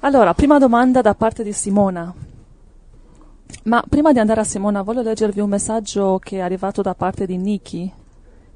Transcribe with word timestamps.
Allora, 0.00 0.32
prima 0.32 0.58
domanda 0.58 1.00
da 1.00 1.14
parte 1.14 1.42
di 1.42 1.52
Simona. 1.52 2.14
Ma 3.64 3.82
prima 3.88 4.12
di 4.12 4.20
andare 4.20 4.40
a 4.40 4.44
Simona, 4.44 4.82
voglio 4.82 5.02
leggervi 5.02 5.40
un 5.40 5.48
messaggio 5.48 6.20
che 6.22 6.36
è 6.36 6.40
arrivato 6.40 6.82
da 6.82 6.94
parte 6.94 7.26
di 7.26 7.36
Niki. 7.36 7.92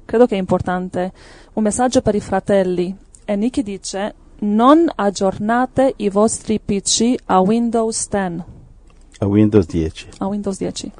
Credo 0.05 0.25
che 0.25 0.35
è 0.35 0.37
importante. 0.37 1.11
Un 1.53 1.63
messaggio 1.63 2.01
per 2.01 2.15
i 2.15 2.21
fratelli. 2.21 2.95
E 3.25 3.35
Niki 3.35 3.61
dice: 3.61 4.13
Non 4.39 4.89
aggiornate 4.95 5.93
i 5.97 6.09
vostri 6.09 6.61
PC 6.61 7.15
a 7.25 7.41
Windows 7.41 8.07
10. 8.07 8.43
A 9.19 9.25
Windows 9.25 9.65
10. 9.65 10.07
A 10.19 10.27
Windows 10.27 10.57
10. 10.57 10.91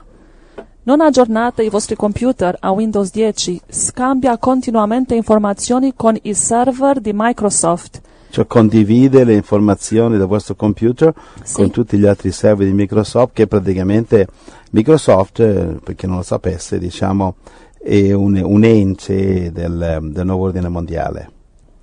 Non 0.84 1.00
aggiornate 1.00 1.64
i 1.64 1.70
vostri 1.70 1.96
computer 1.96 2.58
a 2.60 2.72
Windows 2.72 3.12
10. 3.12 3.62
Scambia 3.70 4.38
continuamente 4.38 5.16
informazioni 5.16 5.94
con 5.96 6.18
i 6.22 6.34
server 6.34 7.00
di 7.00 7.12
Microsoft. 7.14 8.02
Cioè 8.34 8.48
condivide 8.48 9.26
le 9.26 9.36
informazioni 9.36 10.18
del 10.18 10.26
vostro 10.26 10.56
computer 10.56 11.14
Sì. 11.44 11.54
con 11.54 11.70
tutti 11.70 12.00
gli 12.00 12.08
altri 12.08 12.32
server 12.32 12.66
di 12.66 12.74
Microsoft 12.74 13.34
che 13.34 13.46
praticamente 13.46 14.26
Microsoft, 14.72 15.40
eh, 15.40 15.78
per 15.84 15.94
chi 15.94 16.08
non 16.08 16.16
lo 16.16 16.24
sapesse, 16.24 16.80
diciamo, 16.80 17.36
è 17.80 18.12
un, 18.12 18.42
un 18.44 18.64
ente 18.64 19.52
del, 19.52 20.00
del 20.12 20.26
nuovo 20.26 20.46
ordine 20.46 20.68
mondiale. 20.68 21.30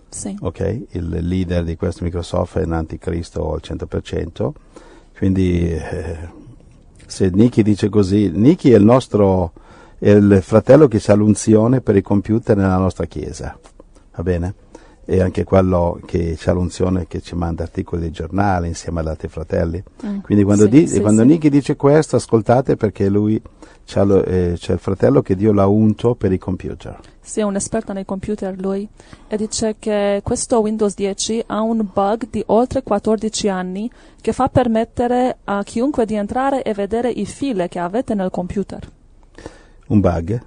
Sì. 0.08 0.36
ok? 0.40 0.86
Il 0.90 1.08
leader 1.24 1.62
di 1.62 1.76
questo 1.76 2.02
Microsoft 2.02 2.58
è 2.58 2.64
un 2.64 2.72
anticristo 2.72 3.52
al 3.52 3.60
100%, 3.62 4.50
quindi 5.16 5.70
eh, 5.70 6.16
se 7.06 7.30
Nicky 7.32 7.62
dice 7.62 7.88
così, 7.88 8.28
Nicky 8.28 8.70
è 8.72 8.76
il 8.76 8.84
nostro, 8.84 9.52
è 10.00 10.10
il 10.10 10.40
fratello 10.42 10.88
che 10.88 11.00
ha 11.06 11.14
l'unzione 11.14 11.80
per 11.80 11.94
i 11.94 12.02
computer 12.02 12.56
nella 12.56 12.76
nostra 12.76 13.04
chiesa, 13.06 13.56
va 14.16 14.22
bene? 14.24 14.54
E 15.12 15.20
anche 15.20 15.42
quello 15.42 15.98
che 16.06 16.38
ha 16.44 16.52
l'unzione 16.52 17.08
che 17.08 17.20
ci 17.20 17.34
manda 17.34 17.64
articoli 17.64 18.02
di 18.02 18.10
giornale 18.12 18.68
insieme 18.68 19.00
agli 19.00 19.08
altri 19.08 19.26
fratelli. 19.26 19.82
Mm. 20.06 20.18
Quindi 20.20 20.44
quando, 20.44 20.64
Sì, 20.64 20.68
di- 20.70 20.86
sì, 20.86 21.00
quando 21.00 21.22
sì. 21.22 21.26
Nicky 21.26 21.48
dice 21.48 21.74
questo, 21.74 22.14
ascoltate 22.14 22.76
perché 22.76 23.08
lui 23.08 23.42
c'ha, 23.86 24.04
lo- 24.04 24.22
eh, 24.24 24.54
c'ha 24.56 24.72
il 24.72 24.78
fratello 24.78 25.20
che 25.20 25.34
Dio 25.34 25.52
l'ha 25.52 25.66
unto 25.66 26.14
per 26.14 26.30
i 26.30 26.38
computer. 26.38 27.00
Sì, 27.20 27.40
è 27.40 27.42
un 27.42 27.56
esperto 27.56 27.92
nei 27.92 28.04
computer 28.04 28.56
lui 28.60 28.88
e 29.26 29.36
dice 29.36 29.74
che 29.80 30.20
questo 30.22 30.60
Windows 30.60 30.94
10 30.94 31.42
ha 31.46 31.60
un 31.60 31.88
bug 31.92 32.28
di 32.30 32.42
oltre 32.46 32.84
14 32.84 33.48
anni 33.48 33.90
che 34.20 34.32
fa 34.32 34.48
permettere 34.48 35.38
a 35.42 35.64
chiunque 35.64 36.06
di 36.06 36.14
entrare 36.14 36.62
e 36.62 36.72
vedere 36.72 37.10
i 37.10 37.26
file 37.26 37.66
che 37.68 37.80
avete 37.80 38.14
nel 38.14 38.30
computer. 38.30 38.88
Un 39.88 39.98
bug? 40.00 40.40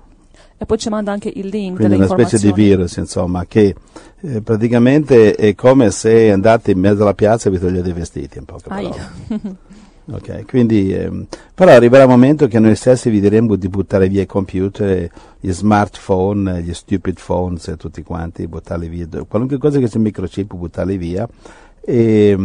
E 0.58 0.66
poi 0.66 0.78
ci 0.78 0.90
manda 0.90 1.12
anche 1.12 1.32
il 1.34 1.48
link 1.48 1.76
quindi 1.76 1.98
delle 1.98 2.06
una 2.06 2.08
specie 2.08 2.38
di 2.38 2.54
virus, 2.54 2.98
insomma, 2.98 3.46
che 3.46 3.76
eh, 4.22 4.42
praticamente 4.42 5.36
è 5.36 5.56
come 5.56 5.92
se 5.92 6.32
andate 6.32 6.72
in 6.72 6.80
mezzo 6.80 7.02
alla 7.02 7.14
piazza 7.14 7.50
e 7.50 7.52
vi 7.52 7.60
togliete 7.60 7.90
i 7.90 7.94
vestiti, 7.94 8.38
in 8.38 8.46
poche 8.46 8.70
parole. 8.70 9.62
Ok, 10.06 10.46
quindi, 10.48 10.94
ehm, 10.94 11.28
però 11.54 11.72
arriverà 11.72 12.04
il 12.04 12.10
momento 12.10 12.48
che 12.48 12.60
noi 12.60 12.76
stessi 12.76 13.10
vi 13.10 13.22
diremo 13.22 13.56
di 13.56 13.70
buttare 13.70 14.10
via 14.10 14.22
i 14.22 14.26
computer, 14.26 15.10
gli 15.40 15.52
smartphone, 15.52 16.62
gli 16.62 16.74
stupid 16.74 17.20
phones 17.26 17.70
e 17.70 17.78
tutti 17.78 18.04
quanti, 18.04 18.46
buttarli 18.46 18.90
via, 18.90 19.08
qualunque 19.26 19.58
cosa 19.58 19.80
che 19.80 19.88
sia 19.88 20.02
microchip, 20.02 20.54
buttarli 20.56 20.98
via 20.98 21.26
e 21.86 22.38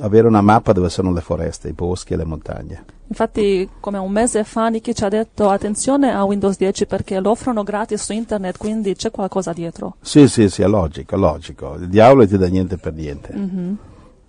avere 0.00 0.26
una 0.26 0.40
mappa 0.40 0.72
dove 0.72 0.88
sono 0.88 1.12
le 1.12 1.20
foreste, 1.20 1.68
i 1.68 1.72
boschi 1.72 2.12
e 2.12 2.16
le 2.16 2.24
montagne. 2.24 2.84
Infatti, 3.08 3.68
come 3.80 3.98
un 3.98 4.10
mese 4.10 4.42
fa, 4.44 4.68
Nicky 4.68 4.92
ci 4.92 5.04
ha 5.04 5.08
detto 5.08 5.48
attenzione 5.48 6.12
a 6.12 6.24
Windows 6.24 6.56
10 6.56 6.86
perché 6.86 7.20
lo 7.20 7.30
offrono 7.30 7.62
gratis 7.62 8.02
su 8.02 8.12
internet, 8.12 8.58
quindi 8.58 8.94
c'è 8.96 9.10
qualcosa 9.12 9.52
dietro. 9.52 9.96
Sì, 10.00 10.26
sì, 10.28 10.48
sì, 10.48 10.62
è 10.62 10.66
logico, 10.66 11.14
è 11.14 11.18
logico. 11.18 11.74
Il 11.78 11.88
diavolo 11.88 12.26
ti 12.26 12.36
dà 12.36 12.48
niente 12.48 12.76
per 12.78 12.92
niente, 12.94 13.32
Mhm. 13.32 13.76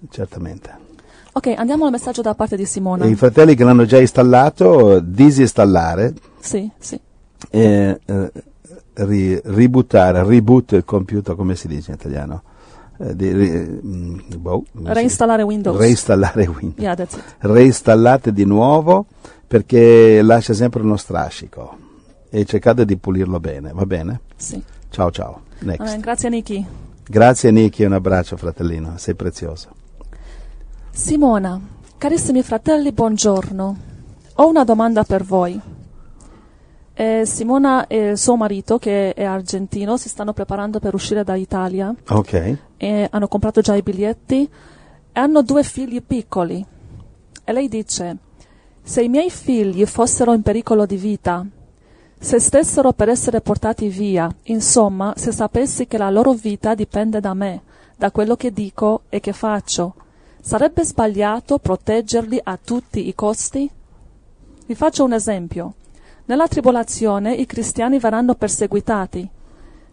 certamente. 0.09 0.85
Ok, 1.33 1.53
andiamo 1.55 1.85
al 1.85 1.91
messaggio 1.91 2.21
da 2.21 2.33
parte 2.35 2.55
di 2.55 2.65
Simona. 2.65 3.05
I 3.05 3.15
fratelli 3.15 3.55
che 3.55 3.63
l'hanno 3.63 3.85
già 3.85 3.99
installato, 3.99 4.99
disinstallare, 4.99 6.13
Sì, 6.39 6.69
sì. 6.79 6.99
e 7.49 7.99
eh, 8.05 8.31
ri- 8.93 9.39
ributtare, 9.43 10.23
reboot 10.23 10.71
il 10.73 10.85
computer, 10.85 11.35
come 11.35 11.55
si 11.55 11.67
dice 11.67 11.91
in 11.91 11.97
italiano? 11.99 12.41
Eh, 12.99 13.15
di, 13.15 13.31
ri- 13.31 13.79
mm, 13.85 14.19
boh, 14.37 14.65
Reinstallare 14.83 15.43
Windows. 15.43 15.77
Reinstallare 15.77 16.47
Windows. 16.47 16.77
Yeah. 16.79 17.07
Reinstallate 17.39 18.33
di 18.33 18.43
nuovo 18.43 19.05
perché 19.45 20.21
lascia 20.21 20.53
sempre 20.53 20.81
uno 20.81 20.97
strascico 20.97 21.77
e 22.29 22.43
cercate 22.45 22.85
di 22.85 22.97
pulirlo 22.97 23.39
bene, 23.39 23.71
va 23.73 23.85
bene? 23.85 24.21
Sì. 24.35 24.61
Ciao 24.89 25.11
ciao. 25.11 25.41
Amen. 25.61 25.99
Grazie 25.99 26.29
Nicky. 26.29 26.65
Grazie 27.07 27.51
Nicky, 27.51 27.85
un 27.85 27.93
abbraccio 27.93 28.35
fratellino, 28.35 28.93
sei 28.97 29.15
prezioso. 29.15 29.69
Simona, 30.91 31.59
carissimi 31.97 32.41
fratelli, 32.41 32.91
buongiorno. 32.91 33.77
Ho 34.39 34.47
una 34.47 34.63
domanda 34.63 35.03
per 35.03 35.23
voi. 35.23 35.59
Eh, 36.99 37.27
Simona 37.27 37.85
e 37.85 38.09
il 38.09 38.17
suo 38.17 38.35
marito, 38.35 38.79
che 38.79 39.13
è 39.13 39.23
argentino, 39.23 39.97
si 39.97 40.09
stanno 40.09 40.33
preparando 40.33 40.79
per 40.79 40.95
uscire 40.95 41.23
dall'Italia 41.23 41.93
Ok, 42.09 42.57
e 42.75 43.07
hanno 43.11 43.27
comprato 43.27 43.61
già 43.61 43.75
i 43.75 43.83
biglietti 43.83 44.49
e 45.11 45.19
hanno 45.19 45.43
due 45.43 45.61
figli 45.61 46.01
piccoli. 46.01 46.65
E 47.43 47.53
lei 47.53 47.67
dice, 47.69 48.17
se 48.81 49.03
i 49.03 49.09
miei 49.09 49.29
figli 49.29 49.85
fossero 49.85 50.33
in 50.33 50.41
pericolo 50.41 50.87
di 50.87 50.95
vita, 50.95 51.45
se 52.17 52.39
stessero 52.39 52.93
per 52.93 53.09
essere 53.09 53.41
portati 53.41 53.89
via, 53.89 54.33
insomma, 54.45 55.13
se 55.15 55.31
sapessi 55.31 55.85
che 55.85 55.99
la 55.99 56.09
loro 56.09 56.33
vita 56.33 56.73
dipende 56.73 57.19
da 57.19 57.35
me, 57.35 57.61
da 57.95 58.09
quello 58.09 58.35
che 58.35 58.51
dico 58.51 59.01
e 59.09 59.19
che 59.19 59.33
faccio, 59.33 59.93
sarebbe 60.41 60.83
sbagliato 60.83 61.59
proteggerli 61.59 62.39
a 62.43 62.57
tutti 62.57 63.07
i 63.07 63.13
costi? 63.13 63.69
Vi 64.65 64.73
faccio 64.73 65.03
un 65.03 65.13
esempio. 65.13 65.73
Nella 66.27 66.49
tribolazione 66.49 67.33
i 67.33 67.45
cristiani 67.45 67.99
verranno 67.99 68.35
perseguitati. 68.35 69.29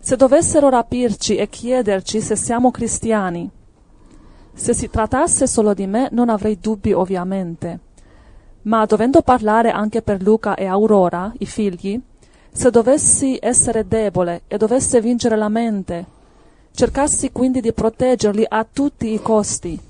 Se 0.01 0.17
dovessero 0.17 0.69
rapirci 0.69 1.37
e 1.37 1.49
chiederci 1.49 2.21
se 2.21 2.35
siamo 2.35 2.73
cristiani, 2.73 3.49
se 4.53 4.75
si 4.75 4.91
trattasse 4.91 5.47
solo 5.47 5.75
di 5.75 5.87
me 5.87 6.09
non 6.11 6.29
avrei 6.29 6.59
dubbi 6.59 6.93
ovviamente. 6.93 7.79
Ma 8.63 8.85
dovendo 8.85 9.23
parlare 9.23 9.71
anche 9.71 10.03
per 10.03 10.23
Luca 10.23 10.57
e 10.57 10.67
Aurora, 10.67 11.33
i 11.39 11.47
figli, 11.47 12.01
se 12.51 12.69
dovessi 12.69 13.39
essere 13.41 13.87
debole 13.87 14.43
e 14.49 14.57
dovesse 14.57 15.01
vincere 15.01 15.37
la 15.37 15.49
mente, 15.49 16.05
cercassi 16.73 17.31
quindi 17.31 17.61
di 17.61 17.73
proteggerli 17.73 18.45
a 18.49 18.67
tutti 18.71 19.13
i 19.13 19.23
costi, 19.23 19.81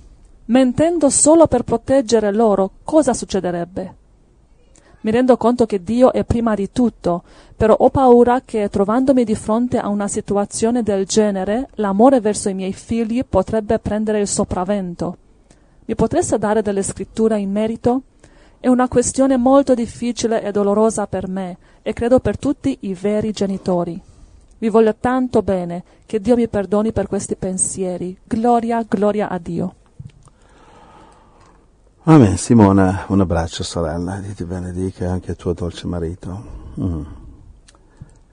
mentendo 0.47 1.09
solo 1.09 1.47
per 1.47 1.63
proteggere 1.63 2.31
loro, 2.35 2.71
cosa 2.85 3.15
succederebbe? 3.15 4.03
Mi 5.05 5.11
rendo 5.11 5.37
conto 5.37 5.67
che 5.67 5.83
Dio 5.83 6.15
è 6.15 6.25
prima 6.25 6.55
di 6.55 6.71
tutto, 6.73 7.25
però 7.55 7.75
ho 7.75 7.91
paura 7.91 8.41
che 8.43 8.71
trovandomi 8.71 9.25
di 9.25 9.35
fronte 9.35 9.77
a 9.77 9.89
una 9.89 10.09
situazione 10.09 10.83
del 10.83 11.05
genere, 11.05 11.69
l'amore 11.75 12.21
verso 12.21 12.49
i 12.49 12.55
miei 12.55 12.73
figli 12.73 13.23
potrebbe 13.23 13.79
prendere 13.79 14.21
il 14.21 14.27
sopravvento. 14.27 15.17
Mi 15.85 15.95
potreste 15.95 16.39
dare 16.39 16.63
delle 16.63 16.83
scritture 16.83 17.39
in 17.39 17.51
merito? 17.51 18.01
È 18.59 18.69
una 18.69 18.89
questione 18.89 19.37
molto 19.37 19.75
difficile 19.75 20.43
e 20.43 20.51
dolorosa 20.53 21.07
per 21.07 21.29
me 21.29 21.59
e 21.83 21.93
credo 21.93 22.19
per 22.19 22.39
tutti 22.39 22.75
i 22.81 22.95
veri 22.95 23.31
genitori. 23.33 24.01
Vi 24.57 24.69
voglio 24.71 24.95
tanto 24.99 25.43
bene, 25.43 25.85
che 26.07 26.19
Dio 26.19 26.35
mi 26.35 26.49
perdoni 26.49 26.93
per 26.93 27.09
questi 27.09 27.37
pensieri. 27.37 28.17
Gloria, 28.25 28.83
gloria 28.89 29.29
a 29.29 29.37
Dio. 29.37 29.75
Amen. 32.07 32.37
Simona, 32.37 33.07
un 33.09 33.21
abbraccio 33.21 33.63
sorella, 33.63 34.19
Dio 34.19 34.35
ti 34.35 34.45
benedica 34.45 35.11
anche 35.11 35.31
il 35.31 35.37
tuo 35.39 35.55
dolce 35.55 35.87
marito. 35.87 36.45
Mm. 36.79 37.03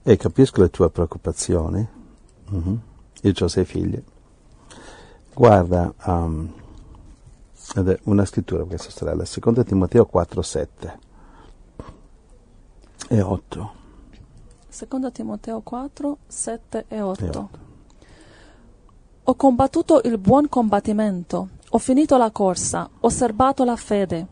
E 0.03 0.17
capisco 0.17 0.59
le 0.59 0.69
tue 0.69 0.89
preoccupazioni. 0.89 1.87
Mhm. 2.49 2.81
Io 3.21 3.33
ho 3.39 3.47
sei 3.47 3.63
figli. 3.63 4.03
Guarda, 5.33 5.93
um, 6.03 6.51
ed 7.75 7.87
è 7.87 7.97
una 8.03 8.25
scrittura 8.25 8.65
questa 8.65 8.89
sorella, 8.89 9.23
secondo 9.23 9.63
Timoteo 9.63 10.05
4, 10.05 10.41
7 10.41 10.99
e 13.07 13.21
8. 13.21 13.71
Secondo 14.67 15.11
Timoteo 15.13 15.61
4, 15.61 16.17
7 16.27 16.85
e 16.89 16.99
8. 16.99 17.23
E 17.23 17.27
8. 17.29 17.49
Ho 19.23 19.35
combattuto 19.35 20.01
il 20.03 20.17
buon 20.17 20.49
combattimento, 20.49 21.47
ho 21.73 21.77
finito 21.77 22.17
la 22.17 22.31
corsa, 22.31 22.89
ho 22.99 23.07
serbato 23.07 23.63
la 23.63 23.77
fede. 23.77 24.27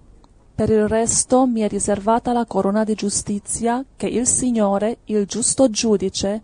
Per 0.54 0.70
il 0.70 0.90
resto 0.90 1.46
mi 1.48 1.62
è 1.62 1.70
riservata 1.70 2.34
la 2.34 2.46
corona 2.46 2.84
di 2.84 2.96
giustizia 2.96 3.86
che 3.96 4.08
il 4.08 4.28
Signore, 4.28 4.98
il 5.06 5.26
giusto 5.26 5.70
giudice, 5.70 6.42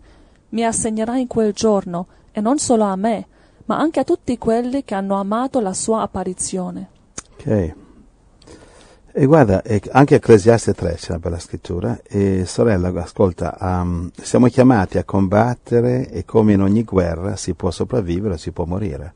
mi 0.50 0.64
assegnerà 0.64 1.18
in 1.18 1.26
quel 1.26 1.52
giorno, 1.52 2.06
e 2.32 2.40
non 2.40 2.56
solo 2.56 2.84
a 2.84 2.96
me, 2.96 3.26
ma 3.66 3.76
anche 3.76 4.00
a 4.00 4.04
tutti 4.04 4.38
quelli 4.38 4.84
che 4.84 4.94
hanno 4.94 5.16
amato 5.16 5.60
la 5.60 5.74
sua 5.74 6.00
apparizione. 6.00 6.88
Ok. 7.34 7.74
E 9.12 9.26
guarda, 9.26 9.62
anche 9.90 10.14
Ecclesiaste 10.14 10.72
3 10.72 10.94
c'è 10.94 11.10
una 11.10 11.18
bella 11.18 11.38
scrittura. 11.38 12.00
E 12.08 12.46
sorella, 12.46 12.88
ascolta, 13.02 13.54
um, 13.60 14.10
siamo 14.14 14.46
chiamati 14.46 14.96
a 14.96 15.04
combattere 15.04 16.08
e 16.08 16.24
come 16.24 16.54
in 16.54 16.62
ogni 16.62 16.84
guerra 16.84 17.36
si 17.36 17.52
può 17.52 17.70
sopravvivere, 17.70 18.38
si 18.38 18.50
può 18.50 18.64
morire. 18.64 19.12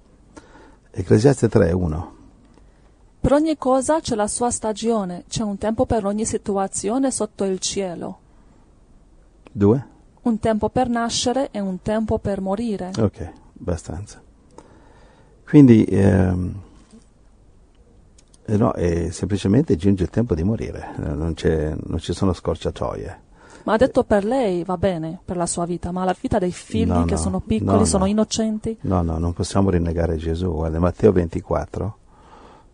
Ecclesiaste 0.92 1.48
3 1.48 1.72
1. 1.72 2.14
Per 3.20 3.32
ogni 3.32 3.56
cosa 3.56 4.00
c'è 4.00 4.14
la 4.14 4.26
sua 4.26 4.50
stagione, 4.50 5.24
c'è 5.28 5.42
un 5.42 5.58
tempo 5.58 5.86
per 5.86 6.04
ogni 6.06 6.24
situazione 6.24 7.10
sotto 7.10 7.44
il 7.44 7.58
cielo. 7.58 8.18
Due? 9.52 9.86
Un 10.22 10.38
tempo 10.38 10.68
per 10.68 10.88
nascere 10.88 11.50
e 11.50 11.60
un 11.60 11.80
tempo 11.82 12.18
per 12.18 12.40
morire. 12.40 12.90
Ok, 12.98 13.32
abbastanza. 13.60 14.22
Quindi 15.44 15.84
ehm, 15.84 16.54
eh 18.46 18.56
no, 18.56 18.74
eh, 18.74 19.10
semplicemente 19.12 19.76
giunge 19.76 20.02
il 20.04 20.10
tempo 20.10 20.34
di 20.34 20.42
morire, 20.42 20.94
non, 20.96 21.34
c'è- 21.34 21.74
non 21.86 21.98
ci 21.98 22.12
sono 22.12 22.32
scorciatoie. 22.32 23.28
Ma 23.64 23.74
ha 23.74 23.76
detto 23.76 24.04
per 24.04 24.24
lei 24.24 24.64
va 24.64 24.76
bene, 24.78 25.18
per 25.24 25.36
la 25.36 25.46
sua 25.46 25.66
vita, 25.66 25.90
ma 25.92 26.04
la 26.04 26.16
vita 26.18 26.38
dei 26.38 26.52
figli 26.52 26.88
No, 26.88 27.04
che 27.04 27.14
no, 27.14 27.20
sono 27.20 27.40
piccoli, 27.40 27.78
no, 27.78 27.84
sono 27.84 28.04
no. 28.04 28.10
innocenti? 28.10 28.76
No, 28.82 29.02
no, 29.02 29.18
non 29.18 29.32
possiamo 29.32 29.70
rinnegare 29.70 30.16
Gesù. 30.16 30.52
Guarda, 30.52 30.78
Matteo 30.78 31.12
24, 31.12 31.96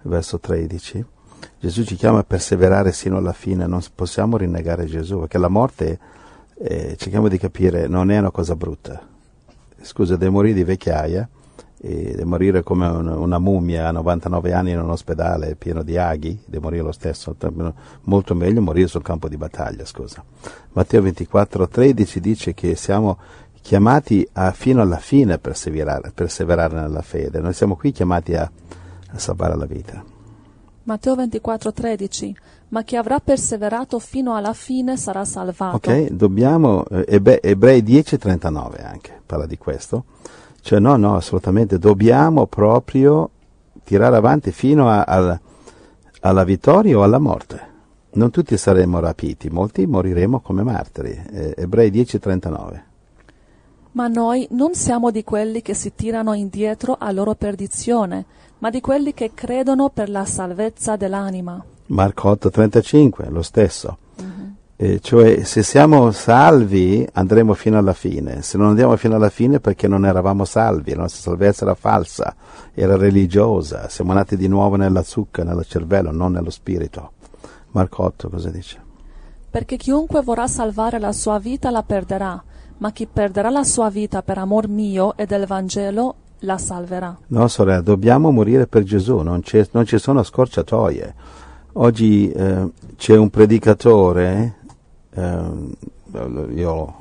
verso 0.02 0.38
13, 0.38 1.04
Gesù 1.58 1.84
ci 1.84 1.96
chiama 1.96 2.20
a 2.20 2.24
perseverare 2.24 2.92
sino 2.92 3.16
alla 3.16 3.32
fine, 3.32 3.66
non 3.66 3.82
possiamo 3.94 4.36
rinnegare 4.36 4.86
Gesù, 4.86 5.20
perché 5.20 5.38
la 5.38 5.48
morte, 5.48 5.98
eh, 6.58 6.96
cerchiamo 6.96 7.28
di 7.28 7.38
capire, 7.38 7.86
non 7.88 8.10
è 8.10 8.18
una 8.18 8.30
cosa 8.30 8.54
brutta. 8.54 9.00
Scusa, 9.80 10.16
devi 10.16 10.32
morire 10.32 10.54
di 10.54 10.64
vecchiaia, 10.64 11.28
e 11.86 12.24
morire 12.24 12.62
come 12.62 12.86
un- 12.88 13.06
una 13.06 13.38
mummia 13.38 13.88
a 13.88 13.92
99 13.92 14.52
anni 14.52 14.72
in 14.72 14.80
un 14.80 14.90
ospedale 14.90 15.54
pieno 15.54 15.82
di 15.82 15.96
aghi, 15.96 16.38
devi 16.44 16.62
morire 16.62 16.82
lo 16.82 16.92
stesso, 16.92 17.36
molto 18.02 18.34
meglio 18.34 18.60
morire 18.60 18.88
sul 18.88 19.02
campo 19.02 19.28
di 19.28 19.36
battaglia, 19.36 19.84
scusa. 19.84 20.22
Matteo 20.72 21.02
24, 21.02 21.68
13 21.68 22.20
dice 22.20 22.54
che 22.54 22.74
siamo 22.74 23.18
chiamati 23.62 24.26
a, 24.34 24.52
fino 24.52 24.80
alla 24.80 24.98
fine 24.98 25.34
a 25.34 25.38
perseverare, 25.38 26.12
perseverare 26.14 26.74
nella 26.80 27.02
fede. 27.02 27.40
Noi 27.40 27.52
siamo 27.52 27.76
qui 27.76 27.92
chiamati 27.92 28.34
a, 28.34 28.50
a 29.10 29.18
salvare 29.18 29.56
la 29.56 29.66
vita. 29.66 30.04
Matteo 30.84 31.14
24:13 31.16 32.32
Ma 32.68 32.82
chi 32.82 32.96
avrà 32.96 33.20
perseverato 33.20 33.98
fino 33.98 34.34
alla 34.34 34.52
fine 34.52 34.96
sarà 34.96 35.24
salvato. 35.24 35.76
Ok? 35.76 36.10
Dobbiamo, 36.10 36.84
eh, 36.86 37.20
Ebrei 37.42 37.82
10, 37.82 38.18
39 38.18 38.82
anche 38.84 39.20
parla 39.24 39.46
di 39.46 39.56
questo. 39.56 40.04
Cioè 40.66 40.80
no, 40.80 40.96
no, 40.96 41.14
assolutamente, 41.14 41.78
dobbiamo 41.78 42.46
proprio 42.48 43.30
tirare 43.84 44.16
avanti 44.16 44.50
fino 44.50 44.88
a- 44.88 45.04
al- 45.04 45.38
alla 46.22 46.42
vittoria 46.42 46.98
o 46.98 47.04
alla 47.04 47.20
morte. 47.20 47.60
Non 48.14 48.30
tutti 48.32 48.56
saremo 48.56 48.98
rapiti, 48.98 49.48
molti 49.48 49.86
moriremo 49.86 50.40
come 50.40 50.64
martiri. 50.64 51.22
Eh, 51.30 51.54
Ebrei 51.56 51.88
10, 51.90 52.18
39. 52.18 52.84
Ma 53.92 54.08
noi 54.08 54.48
non 54.50 54.74
siamo 54.74 55.12
di 55.12 55.22
quelli 55.22 55.62
che 55.62 55.72
si 55.74 55.94
tirano 55.94 56.32
indietro 56.32 56.96
a 56.98 57.12
loro 57.12 57.36
perdizione, 57.36 58.24
ma 58.58 58.68
di 58.68 58.80
quelli 58.80 59.14
che 59.14 59.30
credono 59.34 59.90
per 59.90 60.10
la 60.10 60.24
salvezza 60.24 60.96
dell'anima. 60.96 61.64
Marco 61.86 62.30
8:35, 62.30 63.28
lo 63.30 63.42
stesso. 63.42 63.98
Eh, 64.78 65.00
cioè, 65.00 65.42
se 65.44 65.62
siamo 65.62 66.10
salvi 66.10 67.06
andremo 67.14 67.54
fino 67.54 67.78
alla 67.78 67.94
fine, 67.94 68.42
se 68.42 68.58
non 68.58 68.68
andiamo 68.68 68.94
fino 68.96 69.14
alla 69.14 69.30
fine 69.30 69.58
perché 69.58 69.88
non 69.88 70.04
eravamo 70.04 70.44
salvi, 70.44 70.92
la 70.92 71.02
nostra 71.02 71.30
salvezza 71.30 71.64
era 71.64 71.74
falsa, 71.74 72.34
era 72.74 72.94
religiosa, 72.94 73.88
siamo 73.88 74.12
nati 74.12 74.36
di 74.36 74.48
nuovo 74.48 74.76
nella 74.76 75.02
zucca, 75.02 75.44
nel 75.44 75.64
cervello, 75.66 76.12
non 76.12 76.32
nello 76.32 76.50
spirito. 76.50 77.12
Marco 77.70 78.02
8 78.02 78.28
cosa 78.28 78.50
dice? 78.50 78.78
Perché 79.48 79.78
chiunque 79.78 80.20
vorrà 80.20 80.46
salvare 80.46 80.98
la 80.98 81.12
sua 81.12 81.38
vita 81.38 81.70
la 81.70 81.82
perderà, 81.82 82.42
ma 82.76 82.92
chi 82.92 83.06
perderà 83.10 83.48
la 83.48 83.64
sua 83.64 83.88
vita 83.88 84.22
per 84.22 84.36
amor 84.36 84.68
mio 84.68 85.16
e 85.16 85.24
del 85.24 85.46
Vangelo 85.46 86.16
la 86.40 86.58
salverà. 86.58 87.16
No, 87.28 87.48
sorella, 87.48 87.80
dobbiamo 87.80 88.30
morire 88.30 88.66
per 88.66 88.82
Gesù, 88.82 89.20
non, 89.20 89.42
non 89.70 89.86
ci 89.86 89.98
sono 89.98 90.22
scorciatoie. 90.22 91.14
Oggi 91.78 92.30
eh, 92.30 92.70
c'è 92.96 93.16
un 93.16 93.30
predicatore, 93.30 94.64
ehm, 95.16 95.72
io 96.56 96.94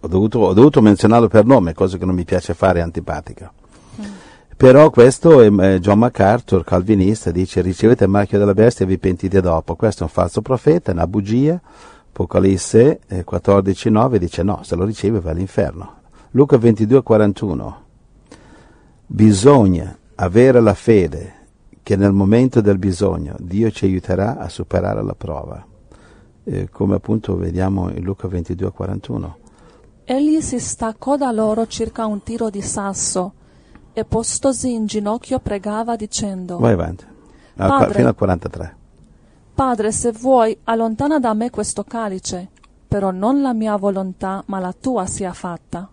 ho 0.00 0.08
dovuto, 0.08 0.40
ho 0.40 0.52
dovuto 0.52 0.80
menzionarlo 0.80 1.28
per 1.28 1.44
nome, 1.44 1.74
cosa 1.74 1.98
che 1.98 2.04
non 2.04 2.14
mi 2.14 2.24
piace 2.24 2.54
fare, 2.54 2.80
antipatica. 2.80 3.52
Però 4.56 4.90
questo 4.90 5.40
è 5.40 5.50
eh, 5.50 5.80
John 5.80 5.98
MacArthur, 5.98 6.62
calvinista, 6.62 7.30
dice 7.30 7.62
ricevete 7.62 8.04
il 8.04 8.10
marchio 8.10 8.38
della 8.38 8.54
bestia 8.54 8.84
e 8.84 8.88
vi 8.88 8.98
pentite 8.98 9.40
dopo. 9.40 9.74
Questo 9.74 10.02
è 10.02 10.06
un 10.06 10.12
falso 10.12 10.40
profeta, 10.40 10.90
è 10.90 10.94
una 10.94 11.06
bugia. 11.06 11.60
Apocalisse 12.10 13.00
eh, 13.08 13.24
14.9 13.28 14.16
dice 14.16 14.42
no, 14.42 14.60
se 14.62 14.76
lo 14.76 14.84
ricevi 14.84 15.18
va 15.18 15.30
all'inferno. 15.30 15.94
Luca 16.32 16.56
22.41 16.56 17.72
Bisogna 19.06 19.98
avere 20.14 20.60
la 20.60 20.74
fede 20.74 21.34
che 21.82 21.96
nel 21.96 22.12
momento 22.12 22.60
del 22.60 22.78
bisogno 22.78 23.34
Dio 23.40 23.70
ci 23.70 23.86
aiuterà 23.86 24.38
a 24.38 24.48
superare 24.48 25.02
la 25.02 25.14
prova, 25.14 25.66
Eh, 26.44 26.68
come 26.70 26.96
appunto 26.96 27.36
vediamo 27.36 27.90
in 27.90 28.02
Luca 28.02 28.26
22:41. 28.28 29.36
Egli 30.04 30.40
si 30.40 30.58
staccò 30.58 31.16
da 31.16 31.30
loro 31.30 31.66
circa 31.66 32.06
un 32.06 32.22
tiro 32.22 32.50
di 32.50 32.60
sasso 32.62 33.32
e 33.92 34.04
postosi 34.04 34.72
in 34.72 34.86
ginocchio 34.86 35.38
pregava 35.38 35.94
dicendo 35.96 36.58
Vai 36.58 36.72
avanti, 36.72 37.04
Al- 37.56 37.68
Padre. 37.68 37.94
fino 37.94 38.08
al 38.08 38.14
43. 38.14 38.76
Padre, 39.54 39.92
se 39.92 40.10
vuoi, 40.12 40.58
allontana 40.64 41.20
da 41.20 41.34
me 41.34 41.50
questo 41.50 41.84
calice, 41.84 42.48
però 42.88 43.10
non 43.10 43.42
la 43.42 43.52
mia 43.52 43.76
volontà, 43.76 44.42
ma 44.46 44.58
la 44.58 44.74
tua 44.78 45.06
sia 45.06 45.32
fatta. 45.32 45.88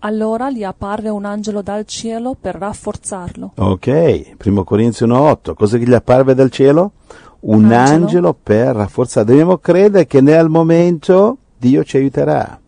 Allora 0.00 0.50
gli 0.50 0.64
apparve 0.64 1.08
un 1.08 1.24
angelo 1.24 1.62
dal 1.62 1.84
cielo 1.86 2.34
per 2.38 2.56
rafforzarlo. 2.56 3.52
Ok, 3.56 4.36
primo 4.36 4.64
Corinzi 4.64 5.04
1:8, 5.04 5.54
cosa 5.54 5.76
gli 5.78 5.92
apparve 5.92 6.34
dal 6.34 6.50
cielo? 6.50 6.92
Un 7.40 7.64
Un 7.64 7.72
angelo. 7.72 8.04
angelo. 8.04 8.38
per 8.42 8.74
rafforzare. 8.76 9.26
Dobbiamo 9.26 9.58
credere 9.58 10.06
che 10.06 10.20
nel 10.20 10.48
momento 10.48 11.38
Dio 11.56 11.84
ci 11.84 11.96
aiuterà. 11.96 12.58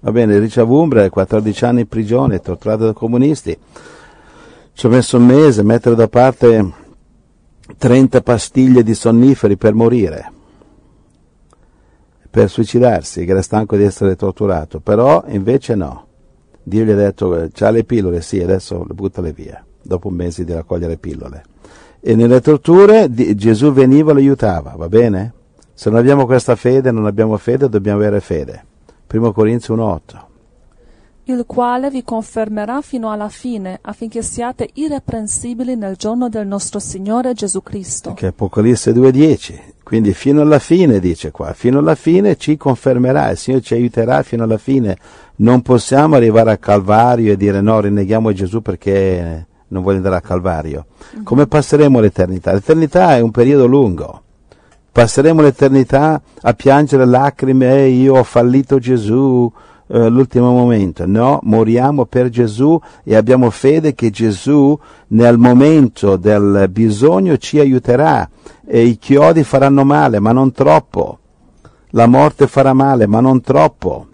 Va 0.00 0.12
bene, 0.12 0.38
Richard 0.38 0.68
Umbra, 0.70 1.08
14 1.10 1.64
anni 1.64 1.80
in 1.80 1.88
prigione, 1.88 2.40
torturato 2.40 2.84
dai 2.84 2.94
comunisti. 2.94 3.56
Ci 4.72 4.86
ho 4.86 4.88
messo 4.88 5.16
un 5.16 5.26
mese 5.26 5.60
a 5.60 5.64
mettere 5.64 5.96
da 5.96 6.06
parte 6.08 6.72
30 7.76 8.20
pastiglie 8.22 8.82
di 8.84 8.94
sonniferi 8.94 9.56
per 9.56 9.74
morire, 9.74 10.32
per 12.30 12.48
suicidarsi, 12.48 13.24
che 13.24 13.30
era 13.32 13.42
stanco 13.42 13.76
di 13.76 13.82
essere 13.82 14.14
torturato. 14.14 14.78
Però 14.78 15.24
invece 15.28 15.74
no. 15.74 16.06
Dio 16.62 16.84
gli 16.84 16.90
ha 16.90 16.94
detto, 16.94 17.48
c'ha 17.52 17.70
le 17.70 17.84
pillole, 17.84 18.20
sì, 18.20 18.40
adesso 18.40 18.84
le 18.86 18.94
buttale 18.94 19.32
via, 19.32 19.64
dopo 19.82 20.08
un 20.08 20.14
mese 20.14 20.44
di 20.44 20.52
raccogliere 20.52 20.96
pillole. 20.96 21.42
E 22.00 22.14
nelle 22.14 22.40
torture 22.40 23.10
di- 23.10 23.34
Gesù 23.34 23.72
veniva 23.72 24.10
e 24.10 24.14
lo 24.14 24.20
aiutava, 24.20 24.74
va 24.76 24.88
bene? 24.88 25.32
Se 25.74 25.90
non 25.90 25.98
abbiamo 25.98 26.26
questa 26.26 26.56
fede, 26.56 26.90
non 26.90 27.06
abbiamo 27.06 27.36
fede, 27.36 27.68
dobbiamo 27.68 27.98
avere 27.98 28.20
fede. 28.20 28.64
Primo 29.06 29.32
Corinzi 29.32 29.72
1.8. 29.72 30.26
il 31.24 31.44
quale 31.46 31.90
vi 31.90 32.02
confermerà 32.02 32.80
fino 32.80 33.10
alla 33.12 33.28
fine, 33.28 33.78
affinché 33.82 34.22
siate 34.22 34.70
irreprensibili 34.72 35.76
nel 35.76 35.96
giorno 35.96 36.30
del 36.30 36.46
nostro 36.46 36.78
Signore 36.78 37.34
Gesù 37.34 37.62
Cristo. 37.62 38.14
Che 38.14 38.24
è 38.24 38.28
Apocalisse 38.30 38.92
2.10. 38.92 39.58
Quindi 39.82 40.14
fino 40.14 40.40
alla 40.40 40.58
fine, 40.58 41.00
dice 41.00 41.30
qua, 41.30 41.52
fino 41.52 41.80
alla 41.80 41.94
fine 41.96 42.36
ci 42.36 42.56
confermerà, 42.56 43.30
il 43.30 43.36
Signore 43.36 43.62
ci 43.62 43.74
aiuterà 43.74 44.22
fino 44.22 44.44
alla 44.44 44.56
fine. 44.56 44.96
Non 45.36 45.60
possiamo 45.60 46.16
arrivare 46.16 46.52
al 46.52 46.58
Calvario 46.58 47.32
e 47.32 47.36
dire 47.36 47.60
no, 47.60 47.78
rinneghiamo 47.80 48.32
Gesù 48.32 48.62
perché 48.62 49.46
non 49.68 49.82
voglio 49.82 49.98
andare 49.98 50.16
al 50.16 50.22
Calvario. 50.22 50.86
Come 51.22 51.46
passeremo 51.46 52.00
l'eternità? 52.00 52.52
L'eternità 52.52 53.16
è 53.16 53.20
un 53.20 53.30
periodo 53.30 53.66
lungo. 53.66 54.22
Passeremo 54.90 55.42
l'eternità 55.42 56.20
a 56.40 56.52
piangere 56.54 57.04
lacrime, 57.04 57.84
"Eh, 57.84 57.88
io 57.88 58.16
ho 58.16 58.24
fallito 58.24 58.78
Gesù, 58.78 59.50
eh, 59.88 60.08
l'ultimo 60.08 60.50
momento. 60.52 61.06
No, 61.06 61.40
moriamo 61.42 62.04
per 62.04 62.28
Gesù 62.28 62.78
e 63.04 63.16
abbiamo 63.16 63.50
fede 63.50 63.94
che 63.94 64.10
Gesù 64.10 64.78
nel 65.08 65.38
momento 65.38 66.16
del 66.16 66.68
bisogno 66.70 67.36
ci 67.36 67.58
aiuterà 67.58 68.28
e 68.66 68.82
i 68.82 68.98
chiodi 68.98 69.44
faranno 69.44 69.84
male, 69.84 70.20
ma 70.20 70.32
non 70.32 70.52
troppo. 70.52 71.18
La 71.92 72.06
morte 72.06 72.46
farà 72.46 72.74
male, 72.74 73.06
ma 73.06 73.20
non 73.20 73.40
troppo. 73.40 74.06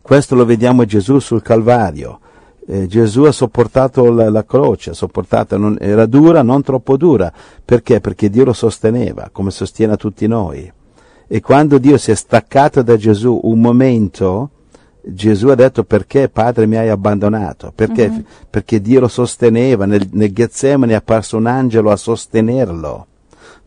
Questo 0.00 0.34
lo 0.34 0.44
vediamo 0.44 0.84
Gesù 0.86 1.18
sul 1.18 1.42
Calvario. 1.42 2.20
Eh, 2.72 2.86
Gesù 2.86 3.22
ha 3.24 3.32
sopportato 3.32 4.12
la, 4.12 4.30
la 4.30 4.44
croce, 4.44 4.92
non- 5.56 5.76
era 5.80 6.06
dura, 6.06 6.42
non 6.42 6.62
troppo 6.62 6.96
dura. 6.96 7.32
Perché? 7.64 7.98
Perché 7.98 8.30
Dio 8.30 8.44
lo 8.44 8.52
sosteneva, 8.52 9.28
come 9.32 9.50
sostiene 9.50 9.94
a 9.94 9.96
tutti 9.96 10.28
noi. 10.28 10.72
E 11.26 11.40
quando 11.40 11.78
Dio 11.78 11.98
si 11.98 12.12
è 12.12 12.14
staccato 12.14 12.82
da 12.82 12.96
Gesù 12.96 13.40
un 13.42 13.60
momento, 13.60 14.50
Gesù 15.02 15.48
ha 15.48 15.56
detto 15.56 15.82
perché 15.82 16.28
Padre 16.28 16.66
mi 16.66 16.76
hai 16.76 16.90
abbandonato? 16.90 17.72
Perché? 17.74 18.08
Perché 18.48 18.80
Dio 18.80 19.00
lo 19.00 19.08
sosteneva, 19.08 19.84
nel, 19.84 20.08
nel 20.12 20.32
Getsemane 20.32 20.92
è 20.92 20.96
apparso 20.96 21.38
un 21.38 21.46
angelo 21.46 21.90
a 21.90 21.96
sostenerlo. 21.96 23.06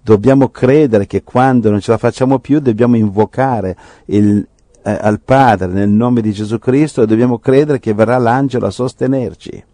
Dobbiamo 0.01 0.47
credere 0.47 1.07
che 1.07 1.23
quando 1.23 1.69
non 1.69 1.81
ce 1.81 1.91
la 1.91 1.97
facciamo 1.97 2.39
più 2.39 2.59
dobbiamo 2.59 2.95
invocare 2.95 3.75
il- 4.05 4.47
eh, 4.83 4.97
al 4.99 5.21
Padre 5.21 5.67
nel 5.67 5.89
nome 5.89 6.21
di 6.21 6.31
Gesù 6.31 6.59
Cristo 6.59 7.01
e 7.01 7.07
dobbiamo 7.07 7.39
credere 7.39 7.79
che 7.79 7.93
verrà 7.93 8.17
l'angelo 8.17 8.67
a 8.67 8.71
sostenerci. 8.71 9.65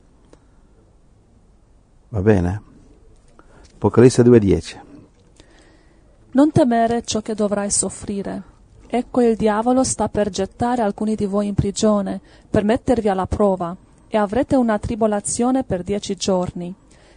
Va 2.10 2.22
bene? 2.22 2.62
Apocalisse 3.74 4.24
2.10. 4.24 4.80
Non 6.32 6.51
temere 6.51 7.01
ciò 7.04 7.22
che 7.22 7.34
dovrai 7.34 7.72
soffrire. 7.72 8.44
Ecco 8.88 9.22
il 9.22 9.36
diavolo 9.36 9.84
sta 9.84 10.10
per 10.10 10.30
gettare 10.30 10.82
alcuni 10.82 11.16
di 11.16 11.25
voi 11.25 11.48
in 11.48 11.54
prigione, 11.54 12.20
per 12.50 12.63
mettervi 12.63 13.08
alla 13.08 13.28
prova, 13.28 13.75
e 14.08 14.18
avrete 14.18 14.56
una 14.56 14.80
tribolazione 14.80 15.63
per 15.63 15.84
dieci 15.84 16.16
giorni. 16.16 16.74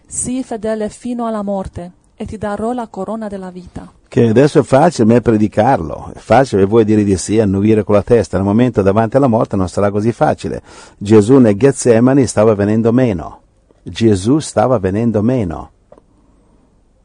Sii 0.06 0.42
fedele 0.44 0.88
fino 0.90 1.26
alla 1.26 1.42
morte, 1.42 1.92
e 2.14 2.26
ti 2.26 2.36
darò 2.36 2.72
la 2.72 2.88
corona 2.88 3.28
della 3.28 3.50
vita. 3.50 3.90
Che 4.12 4.28
adesso 4.28 4.58
è 4.58 4.62
facile 4.62 5.06
me 5.06 5.22
predicarlo, 5.22 6.10
è 6.14 6.18
facile 6.18 6.66
voi 6.66 6.84
dire 6.84 7.02
di 7.02 7.16
sì, 7.16 7.40
annuire 7.40 7.82
con 7.82 7.94
la 7.94 8.02
testa, 8.02 8.36
nel 8.36 8.44
momento 8.44 8.82
davanti 8.82 9.16
alla 9.16 9.26
morte 9.26 9.56
non 9.56 9.70
sarà 9.70 9.90
così 9.90 10.12
facile. 10.12 10.60
Gesù 10.98 11.38
nel 11.38 11.56
Getsemani 11.56 12.26
stava 12.26 12.54
venendo 12.54 12.92
meno, 12.92 13.40
Gesù 13.82 14.38
stava 14.38 14.78
venendo 14.78 15.22
meno. 15.22 15.70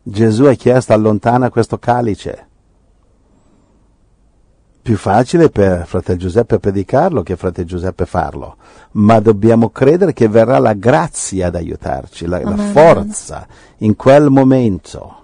Gesù 0.03 0.43
ha 0.47 0.53
chiesto 0.55 0.91
allontana 0.91 1.49
questo 1.49 1.77
calice. 1.77 2.47
Più 4.81 4.97
facile 4.97 5.49
per 5.49 5.87
fratello 5.87 6.19
Giuseppe 6.19 6.59
predicarlo 6.59 7.23
che 7.23 7.37
fratello 7.37 7.67
Giuseppe 7.69 8.05
farlo, 8.05 8.57
ma 8.91 9.21
dobbiamo 9.21 9.69
credere 9.69 10.11
che 10.11 10.27
verrà 10.27 10.59
la 10.59 10.73
grazia 10.73 11.47
ad 11.47 11.55
aiutarci, 11.55 12.25
la, 12.25 12.41
la 12.41 12.57
forza 12.57 13.47
in 13.77 13.95
quel 13.95 14.29
momento. 14.29 15.21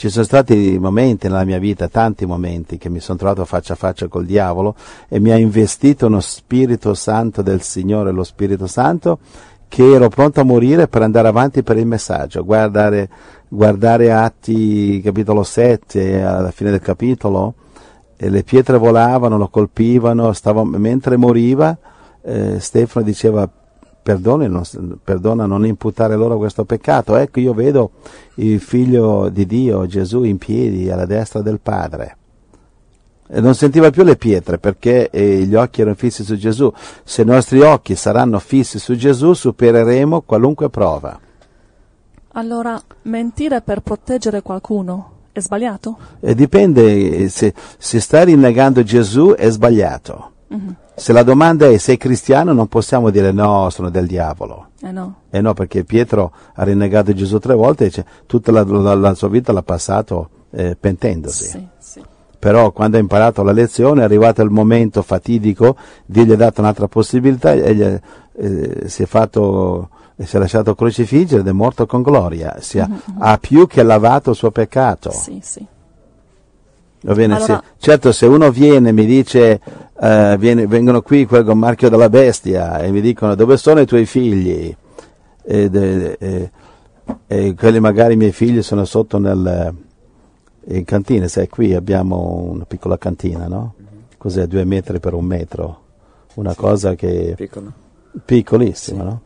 Ci 0.00 0.08
sono 0.08 0.24
stati 0.24 0.78
momenti 0.80 1.28
nella 1.28 1.44
mia 1.44 1.58
vita, 1.58 1.86
tanti 1.88 2.24
momenti, 2.24 2.78
che 2.78 2.88
mi 2.88 3.00
sono 3.00 3.18
trovato 3.18 3.44
faccia 3.44 3.74
a 3.74 3.76
faccia 3.76 4.08
col 4.08 4.24
diavolo 4.24 4.74
e 5.10 5.20
mi 5.20 5.30
ha 5.30 5.36
investito 5.36 6.06
uno 6.06 6.20
Spirito 6.20 6.94
Santo 6.94 7.42
del 7.42 7.60
Signore, 7.60 8.10
lo 8.10 8.24
Spirito 8.24 8.66
Santo, 8.66 9.18
che 9.68 9.92
ero 9.92 10.08
pronto 10.08 10.40
a 10.40 10.44
morire 10.44 10.88
per 10.88 11.02
andare 11.02 11.28
avanti 11.28 11.62
per 11.62 11.76
il 11.76 11.84
messaggio, 11.84 12.46
guardare, 12.46 13.10
guardare 13.46 14.10
Atti 14.10 15.02
capitolo 15.04 15.42
7, 15.42 16.22
alla 16.22 16.50
fine 16.50 16.70
del 16.70 16.80
capitolo, 16.80 17.52
le 18.16 18.42
pietre 18.42 18.78
volavano, 18.78 19.36
lo 19.36 19.48
colpivano, 19.48 20.32
stavo, 20.32 20.64
mentre 20.64 21.18
moriva 21.18 21.76
eh, 22.22 22.58
Stefano 22.58 23.04
diceva 23.04 23.46
perdona 24.02 24.48
non, 24.48 24.62
perdona 25.02 25.46
non 25.46 25.66
imputare 25.66 26.16
loro 26.16 26.36
questo 26.36 26.64
peccato. 26.64 27.16
Ecco 27.16 27.40
io 27.40 27.54
vedo 27.54 27.90
il 28.36 28.60
figlio 28.60 29.28
di 29.28 29.46
Dio, 29.46 29.86
Gesù, 29.86 30.22
in 30.22 30.38
piedi 30.38 30.90
alla 30.90 31.06
destra 31.06 31.40
del 31.42 31.60
Padre. 31.60 32.16
E 33.32 33.40
non 33.40 33.54
sentiva 33.54 33.90
più 33.90 34.02
le 34.02 34.16
pietre 34.16 34.58
perché 34.58 35.08
eh, 35.08 35.44
gli 35.44 35.54
occhi 35.54 35.82
erano 35.82 35.94
fissi 35.94 36.24
su 36.24 36.36
Gesù. 36.36 36.72
Se 37.04 37.22
i 37.22 37.24
nostri 37.24 37.60
occhi 37.60 37.94
saranno 37.94 38.40
fissi 38.40 38.78
su 38.80 38.96
Gesù 38.96 39.34
supereremo 39.34 40.22
qualunque 40.22 40.68
prova. 40.68 41.18
Allora, 42.32 42.80
mentire 43.02 43.60
per 43.60 43.80
proteggere 43.80 44.42
qualcuno 44.42 45.18
è 45.32 45.40
sbagliato? 45.40 45.96
E 46.20 46.34
dipende, 46.34 47.28
se, 47.28 47.54
se 47.78 48.00
stai 48.00 48.26
rinnegando 48.26 48.82
Gesù 48.82 49.32
è 49.32 49.48
sbagliato. 49.48 50.32
Mhm. 50.48 50.76
Se 51.00 51.14
la 51.14 51.22
domanda 51.22 51.66
è 51.66 51.78
sei 51.78 51.96
cristiano 51.96 52.52
non 52.52 52.66
possiamo 52.68 53.08
dire 53.08 53.32
no, 53.32 53.70
sono 53.70 53.88
del 53.88 54.06
diavolo. 54.06 54.68
Eh 54.82 54.90
no. 54.92 55.14
Eh 55.30 55.40
no, 55.40 55.54
perché 55.54 55.82
Pietro 55.84 56.30
ha 56.54 56.62
rinnegato 56.62 57.14
Gesù 57.14 57.38
tre 57.38 57.54
volte 57.54 57.86
e 57.86 57.90
cioè, 57.90 58.04
tutta 58.26 58.52
la, 58.52 58.62
la- 58.64 58.94
la 58.94 59.14
sua 59.14 59.28
vita 59.28 59.50
l'ha 59.52 59.62
passato 59.62 60.28
eh, 60.50 60.76
pentendosi. 60.78 61.44
Sì, 61.46 61.66
sì. 61.78 62.02
Però 62.38 62.70
quando 62.72 62.98
ha 62.98 63.00
imparato 63.00 63.42
la 63.42 63.52
lezione 63.52 64.02
è 64.02 64.04
arrivato 64.04 64.42
il 64.42 64.50
momento 64.50 65.00
fatidico, 65.00 65.74
Dio 66.04 66.24
gli 66.24 66.32
ha 66.32 66.36
dato 66.36 66.60
un'altra 66.60 66.86
possibilità 66.86 67.52
e 67.52 67.74
gli 67.74 67.80
è- 67.82 68.00
eh, 68.36 68.88
si 68.88 69.02
è 69.02 69.06
fatto 69.06 69.88
si 70.18 70.36
è 70.36 70.38
lasciato 70.38 70.74
crocifiggere 70.74 71.40
ed 71.40 71.48
è 71.48 71.52
morto 71.52 71.86
con 71.86 72.02
gloria. 72.02 72.56
Si 72.60 72.78
ha, 72.78 72.86
ha 73.20 73.38
più 73.38 73.66
che 73.66 73.82
lavato 73.82 74.30
il 74.30 74.36
suo 74.36 74.50
peccato. 74.50 75.10
Sì, 75.12 75.38
sì. 75.42 75.66
Va 77.02 77.14
bene, 77.14 77.34
Allora- 77.36 77.62
se- 77.64 77.74
certo 77.78 78.12
se 78.12 78.26
uno 78.26 78.50
viene 78.50 78.90
e 78.90 78.92
mi 78.92 79.06
dice, 79.06 79.60
eh, 80.00 80.36
viene- 80.38 80.66
vengono 80.66 81.00
qui 81.02 81.24
quel 81.26 81.44
con 81.44 81.58
marchio 81.58 81.88
della 81.88 82.08
bestia 82.10 82.78
e 82.80 82.90
mi 82.90 83.00
dicono 83.00 83.34
dove 83.34 83.56
sono 83.56 83.80
i 83.80 83.86
tuoi 83.86 84.04
figli? 84.06 84.74
Ed, 85.42 85.74
eh, 85.74 86.16
eh, 86.18 86.50
e 87.26 87.54
quelli 87.54 87.80
magari 87.80 88.14
i 88.14 88.16
miei 88.16 88.32
figli 88.32 88.62
sono 88.62 88.84
sotto 88.84 89.18
nel, 89.18 89.74
in 90.66 90.84
cantina, 90.84 91.26
sai 91.26 91.48
qui 91.48 91.74
abbiamo 91.74 92.48
una 92.52 92.64
piccola 92.64 92.98
cantina, 92.98 93.46
no? 93.48 93.74
Cos'è, 94.18 94.46
due 94.46 94.64
metri 94.64 95.00
per 95.00 95.14
un 95.14 95.24
metro? 95.24 95.80
Una 96.34 96.54
cosa 96.54 96.94
che 96.94 97.32
Piccolo. 97.36 97.72
piccolissima, 98.24 99.02
no? 99.02 99.20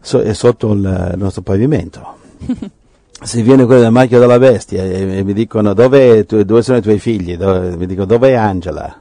So- 0.00 0.20
è 0.20 0.34
sotto 0.34 0.72
il 0.72 1.14
nostro 1.16 1.40
pavimento. 1.42 2.14
Se 3.22 3.42
viene 3.42 3.64
quello 3.64 3.80
del 3.80 3.90
marchio 3.90 4.18
della 4.18 4.38
bestia 4.38 4.82
e, 4.82 5.18
e 5.18 5.24
mi 5.24 5.32
dicono 5.32 5.72
dove, 5.72 6.26
tu- 6.26 6.42
dove 6.42 6.62
sono 6.62 6.78
i 6.78 6.82
tuoi 6.82 6.98
figli, 6.98 7.36
Dove- 7.36 7.76
mi 7.76 7.86
dico 7.86 8.04
dove 8.04 8.28
è 8.30 8.34
Angela? 8.34 8.94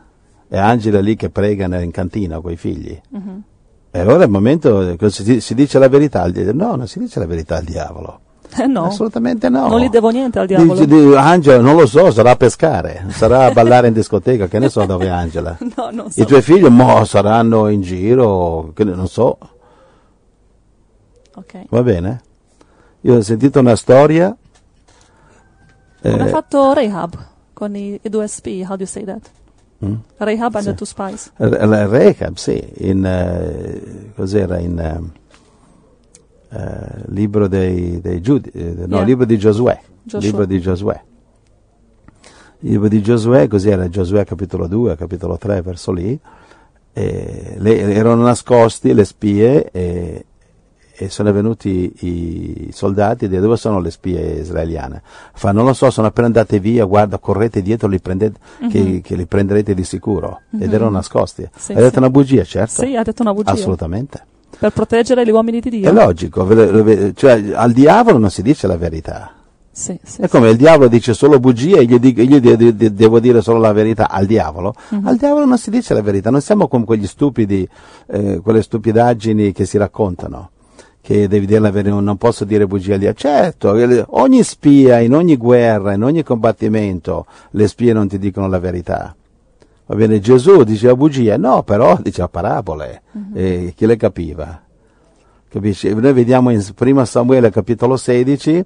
È 0.47 0.57
Angela 0.57 0.99
lì 1.01 1.15
che 1.15 1.29
prega 1.29 1.65
in 1.81 1.91
cantina 1.91 2.39
con 2.39 2.51
i 2.51 2.55
figli. 2.55 2.99
Mhm. 3.09 3.43
E 3.91 3.99
allora 3.99 4.21
è 4.21 4.25
il 4.25 4.31
momento 4.31 4.95
si, 5.09 5.39
si 5.41 5.53
dice 5.55 5.79
la 5.79 5.89
verità. 5.89 6.25
No, 6.53 6.75
non 6.75 6.87
si 6.87 6.99
dice 6.99 7.19
la 7.19 7.25
verità 7.25 7.57
al 7.57 7.63
diavolo. 7.63 8.19
Eh 8.57 8.67
no. 8.67 8.85
Assolutamente 8.85 9.49
no. 9.49 9.67
Non 9.67 9.79
gli 9.81 9.89
devo 9.89 10.09
niente 10.09 10.39
al 10.39 10.47
diavolo. 10.47 10.73
Dice, 10.73 10.85
di- 10.87 11.15
Angela, 11.15 11.61
non 11.61 11.75
lo 11.75 11.85
so, 11.85 12.09
sarà 12.11 12.31
a 12.31 12.35
pescare, 12.35 13.05
sarà 13.09 13.45
a 13.45 13.51
ballare 13.51 13.87
in 13.87 13.93
discoteca, 13.93 14.47
che 14.47 14.59
ne 14.59 14.69
so 14.69 14.85
dove 14.85 15.05
è 15.05 15.09
Angela. 15.09 15.57
No, 15.75 15.89
non 15.91 16.09
so. 16.11 16.21
I 16.21 16.25
tuoi 16.25 16.41
figli 16.41 16.65
mo, 16.67 17.03
saranno 17.05 17.67
in 17.67 17.81
giro, 17.81 18.71
che 18.73 18.83
non 18.85 19.07
so, 19.07 19.37
Ok. 21.35 21.65
va 21.69 21.83
bene? 21.83 22.21
Io 23.05 23.15
ho 23.17 23.21
sentito 23.21 23.59
una 23.59 23.75
storia. 23.75 24.35
Come 26.01 26.21
ha 26.21 26.25
eh, 26.25 26.29
fatto 26.29 26.73
Rahab 26.73 27.15
con 27.53 27.75
i, 27.75 27.99
i 28.01 28.09
due 28.09 28.27
spii? 28.27 28.63
How 28.63 28.75
do 28.75 28.81
you 28.83 28.87
say 28.87 29.03
that? 29.03 29.29
mm? 29.85 29.93
Rahab 30.17 30.55
and 30.55 30.63
Sì. 30.63 30.69
the 30.71 30.75
two 30.75 30.85
spies. 30.85 31.31
Re- 31.35 31.85
Rehab, 31.87 32.35
sì, 32.35 32.63
in, 32.77 33.05
eh, 33.05 34.11
cos'era, 34.15 34.57
in 34.57 34.79
eh, 34.79 36.57
eh, 36.57 37.03
libro 37.09 37.47
dei, 37.47 38.01
dei 38.01 38.21
Giudi, 38.21 38.49
eh, 38.53 38.73
no, 38.87 38.95
Yeah. 38.97 39.05
libro 39.05 39.25
di 39.25 39.37
Giosuè, 39.37 39.79
Joshua. 40.03 40.19
libro 40.27 40.45
di 40.45 40.59
Giosuè. 40.59 41.03
Il 42.61 42.71
libro 42.71 42.87
di 42.87 43.01
Giosuè, 43.03 43.47
cos'era, 43.47 43.87
Giosuè 43.87 44.25
capitolo 44.25 44.65
2, 44.67 44.95
capitolo 44.95 45.37
3, 45.37 45.61
verso 45.61 45.91
lì, 45.91 46.19
le- 46.93 47.93
erano 47.93 48.23
nascosti 48.23 48.93
le 48.93 49.03
spie 49.05 49.69
e, 49.71 50.25
e 50.97 51.09
sono 51.09 51.31
venuti 51.33 51.91
i 52.05 52.69
soldati 52.71 53.25
e 53.25 53.27
di 53.29 53.37
dove 53.39 53.57
sono 53.57 53.79
le 53.79 53.91
spie 53.91 54.39
israeliane? 54.39 55.01
Fa, 55.33 55.51
non 55.51 55.65
lo 55.65 55.73
so, 55.73 55.89
sono 55.91 56.07
appena 56.07 56.27
andate 56.27 56.59
via, 56.59 56.85
guarda, 56.85 57.17
correte 57.19 57.61
dietro, 57.61 57.87
li 57.87 57.99
prendete, 57.99 58.39
che, 58.69 58.79
Mhm. 58.79 59.01
che 59.01 59.15
li 59.15 59.25
prenderete 59.25 59.73
di 59.73 59.83
sicuro. 59.83 60.41
Ed 60.53 60.67
Mhm. 60.67 60.73
erano 60.73 60.89
nascosti. 60.91 61.47
Sì, 61.55 61.71
Hai 61.73 61.79
detto 61.79 61.91
sì. 61.93 61.97
una 61.99 62.09
bugia, 62.09 62.43
certo? 62.43 62.83
Sì, 62.83 62.95
ha 62.95 63.03
detto 63.03 63.21
una 63.21 63.33
bugia. 63.33 63.51
Assolutamente. 63.51 64.23
Per 64.57 64.71
proteggere 64.71 65.25
gli 65.25 65.31
uomini 65.31 65.59
di 65.59 65.69
Dio. 65.69 65.89
È 65.89 65.93
logico, 65.93 66.47
cioè, 67.13 67.51
al 67.53 67.73
diavolo 67.73 68.17
non 68.17 68.29
si 68.29 68.41
dice 68.41 68.67
la 68.67 68.77
verità. 68.77 69.31
Sì, 69.69 69.99
sì. 70.01 70.21
È 70.21 70.29
come 70.29 70.51
il 70.51 70.55
diavolo 70.55 70.87
dice 70.87 71.13
solo 71.13 71.37
bugie 71.41 71.79
e 71.79 71.83
gli, 71.83 71.99
dico- 71.99 72.21
io 72.21 72.39
de- 72.39 72.55
de- 72.55 72.73
de- 72.77 72.93
devo 72.93 73.19
dire 73.19 73.41
solo 73.41 73.59
la 73.59 73.73
verità 73.73 74.09
al 74.09 74.25
diavolo. 74.25 74.73
Mhm. 74.91 75.05
Al 75.05 75.17
diavolo 75.17 75.43
non 75.43 75.57
si 75.57 75.69
dice 75.69 75.93
la 75.93 76.01
verità, 76.01 76.29
non 76.29 76.39
siamo 76.39 76.69
come 76.69 76.85
quegli 76.85 77.05
stupidi, 77.05 77.67
eh, 78.07 78.39
quelle 78.41 78.61
stupidaggini 78.61 79.51
che 79.51 79.65
si 79.65 79.77
raccontano. 79.77 80.51
Che 81.05 81.27
devi 81.27 81.45
dire 81.45 81.59
la 81.59 81.69
verità, 81.69 81.99
non 81.99 82.17
posso 82.17 82.45
dire 82.45 82.63
al 82.63 82.79
diavolo. 82.79 83.13
Certo, 83.13 83.75
eh, 83.75 84.03
ogni 84.07 84.41
spia, 84.41 84.97
in 85.01 85.13
ogni 85.13 85.37
guerra, 85.37 85.93
in 85.93 86.03
ogni 86.03 86.23
combattimento, 86.23 87.27
le 87.51 87.67
spie 87.67 87.93
non 87.93 88.07
ti 88.07 88.17
dicono 88.17 88.47
la 88.47 88.57
verità. 88.57 89.15
Va 89.85 89.95
bene, 89.95 90.19
Gesù 90.19 90.63
diceva 90.63 90.95
bugie? 90.95 91.37
No, 91.37 91.61
però 91.61 91.95
diceva 92.01 92.27
parabole. 92.27 93.03
E 93.35 93.73
chi 93.75 93.85
le 93.85 93.97
capiva? 93.97 94.59
Capisci? 95.47 95.93
Noi 95.93 96.11
vediamo 96.11 96.49
in 96.49 96.65
1 96.75 97.05
Samuele 97.05 97.51
capitolo 97.51 97.97
16 97.97 98.65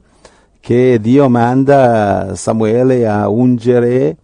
che 0.61 0.97
Dio 1.01 1.27
manda 1.27 2.35
Samuele 2.35 3.05
a 3.05 3.27
ungere 3.27 4.15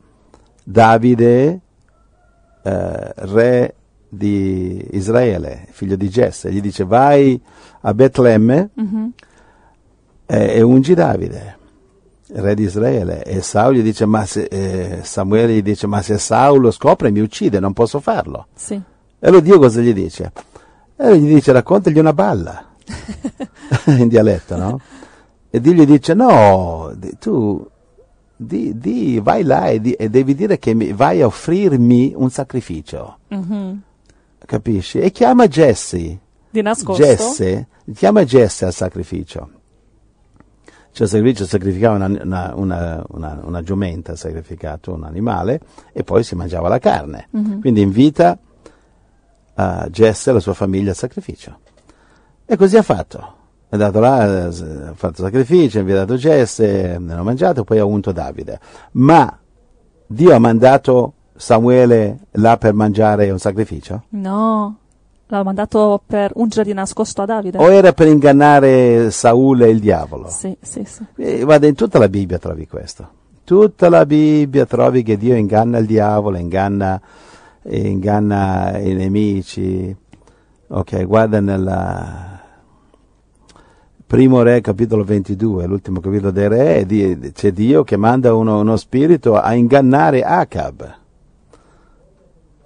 Davide, 0.63 1.59
eh, 2.63 3.11
re 3.13 3.73
di 4.09 4.87
Israele, 4.91 5.67
figlio 5.71 5.95
di 5.95 6.07
Jesse. 6.09 6.51
Gli 6.51 6.61
dice 6.61 6.83
vai 6.85 7.39
a 7.81 7.93
Betlemme 7.93 8.69
Mhm. 8.73 9.11
eh, 10.27 10.55
e 10.55 10.61
ungi 10.61 10.93
Davide, 10.93 11.57
re 12.33 12.55
di 12.55 12.63
Israele. 12.63 13.23
E 13.23 13.41
Saul 13.41 13.75
gli 13.75 13.81
dice, 13.83 14.05
ma 14.05 14.25
se, 14.25 14.43
eh, 14.43 14.99
Samuele 15.03 15.53
gli 15.55 15.61
dice, 15.61 15.87
ma 15.87 16.01
se 16.01 16.17
Saul 16.17 16.61
lo 16.61 16.71
scopre 16.71 17.11
mi 17.11 17.19
uccide, 17.19 17.59
non 17.59 17.73
posso 17.73 17.99
farlo. 17.99 18.47
Sì. 18.53 18.73
E 18.73 19.27
allora 19.27 19.41
Dio 19.41 19.59
cosa 19.59 19.81
gli 19.81 19.93
dice? 19.93 20.31
E 20.95 21.17
gli 21.19 21.33
dice 21.33 21.51
raccontagli 21.51 21.99
una 21.99 22.13
balla, 22.13 22.65
in 23.87 24.07
dialetto, 24.07 24.55
no? 24.55 24.79
E 25.49 25.59
Dio 25.61 25.73
gli 25.73 25.85
dice 25.85 26.13
no, 26.13 26.93
tu 27.19 27.65
di, 28.37 28.77
di- 28.77 29.19
vai 29.23 29.43
là 29.43 29.67
e, 29.67 29.79
di- 29.79 29.93
e 29.93 30.09
devi 30.09 30.35
dire 30.35 30.57
che 30.59 30.73
mi- 30.73 30.91
vai 30.91 31.21
a 31.21 31.25
offrirmi 31.27 32.13
un 32.15 32.29
sacrificio, 32.29 33.19
Mhm. 33.29 33.81
Capisci? 34.45 34.99
E 34.99 35.11
chiama 35.11 35.47
Jesse, 35.47 36.19
Di 36.49 36.61
nascosto. 36.61 37.03
Jesse, 37.03 37.67
chiama 37.93 38.23
Jesse 38.23 38.65
al 38.65 38.73
sacrificio. 38.73 39.49
Cioè, 40.91 41.07
sacrificio 41.07 41.45
sacrificava 41.45 41.95
una, 41.95 42.05
una, 42.05 42.53
una, 42.55 43.03
una, 43.09 43.41
una 43.43 43.61
giumenta, 43.61 44.15
sacrificato 44.15 44.93
un 44.93 45.03
animale, 45.03 45.59
e 45.91 46.03
poi 46.03 46.23
si 46.23 46.35
mangiava 46.35 46.69
la 46.69 46.79
carne. 46.79 47.27
Mhm. 47.31 47.59
Quindi 47.59 47.81
invita 47.81 48.39
a 49.55 49.87
Jesse 49.89 50.29
e 50.29 50.33
la 50.33 50.39
sua 50.39 50.53
famiglia 50.53 50.91
al 50.91 50.95
sacrificio. 50.95 51.59
E 52.45 52.55
così 52.55 52.77
ha 52.77 52.81
fatto. 52.81 53.33
È 53.67 53.73
andato 53.73 53.99
là, 53.99 54.25
eh, 54.25 54.87
ha 54.87 54.93
fatto 54.93 55.23
sacrificio, 55.23 55.79
ha 55.79 55.81
invitato 55.81 56.15
Jesse, 56.15 56.97
ne 56.97 57.11
hanno 57.11 57.23
mangiato, 57.23 57.65
poi 57.65 57.79
ha 57.79 57.83
unto 57.83 58.13
Davide. 58.13 58.59
Ma 58.91 59.37
Dio 60.07 60.33
ha 60.33 60.39
mandato 60.39 61.13
Samuele 61.35 62.19
là 62.31 62.57
per 62.57 62.73
mangiare 62.73 63.29
un 63.29 63.39
sacrificio? 63.39 64.03
No, 64.09 64.77
l'ha 65.27 65.43
mandato 65.43 66.01
per 66.05 66.31
ungere 66.35 66.63
di 66.63 66.73
nascosto 66.73 67.21
a 67.21 67.25
Davide. 67.25 67.57
O 67.57 67.69
era 67.69 67.91
per 67.93 68.07
ingannare 68.07 69.11
Saul 69.11 69.61
e 69.61 69.69
il 69.69 69.79
diavolo? 69.79 70.29
Sì, 70.29 70.55
sì, 70.61 70.83
sì. 70.85 71.05
E 71.17 71.43
guarda, 71.43 71.67
in 71.67 71.75
tutta 71.75 71.99
la 71.99 72.07
Bibbia 72.07 72.39
trovi 72.39 72.67
questo. 72.67 73.07
Tutta 73.43 73.89
la 73.89 74.05
Bibbia 74.05 74.65
trovi 74.65 75.03
che 75.03 75.17
Dio 75.17 75.35
inganna 75.35 75.77
il 75.77 75.85
diavolo, 75.85 76.37
inganna, 76.37 76.99
inganna 77.63 78.77
i 78.79 78.93
nemici. 78.93 79.95
Ok, 80.67 81.05
guarda 81.05 81.39
nella 81.41 82.41
Primo 84.07 84.41
Re, 84.41 84.61
capitolo 84.61 85.03
22, 85.03 85.65
l'ultimo 85.65 85.99
capitolo 85.99 86.31
dei 86.31 86.47
Re, 86.47 87.31
c'è 87.33 87.51
Dio 87.51 87.83
che 87.83 87.97
manda 87.97 88.33
uno, 88.33 88.59
uno 88.59 88.77
spirito 88.77 89.35
a 89.35 89.53
ingannare 89.53 90.21
Acab. 90.21 91.03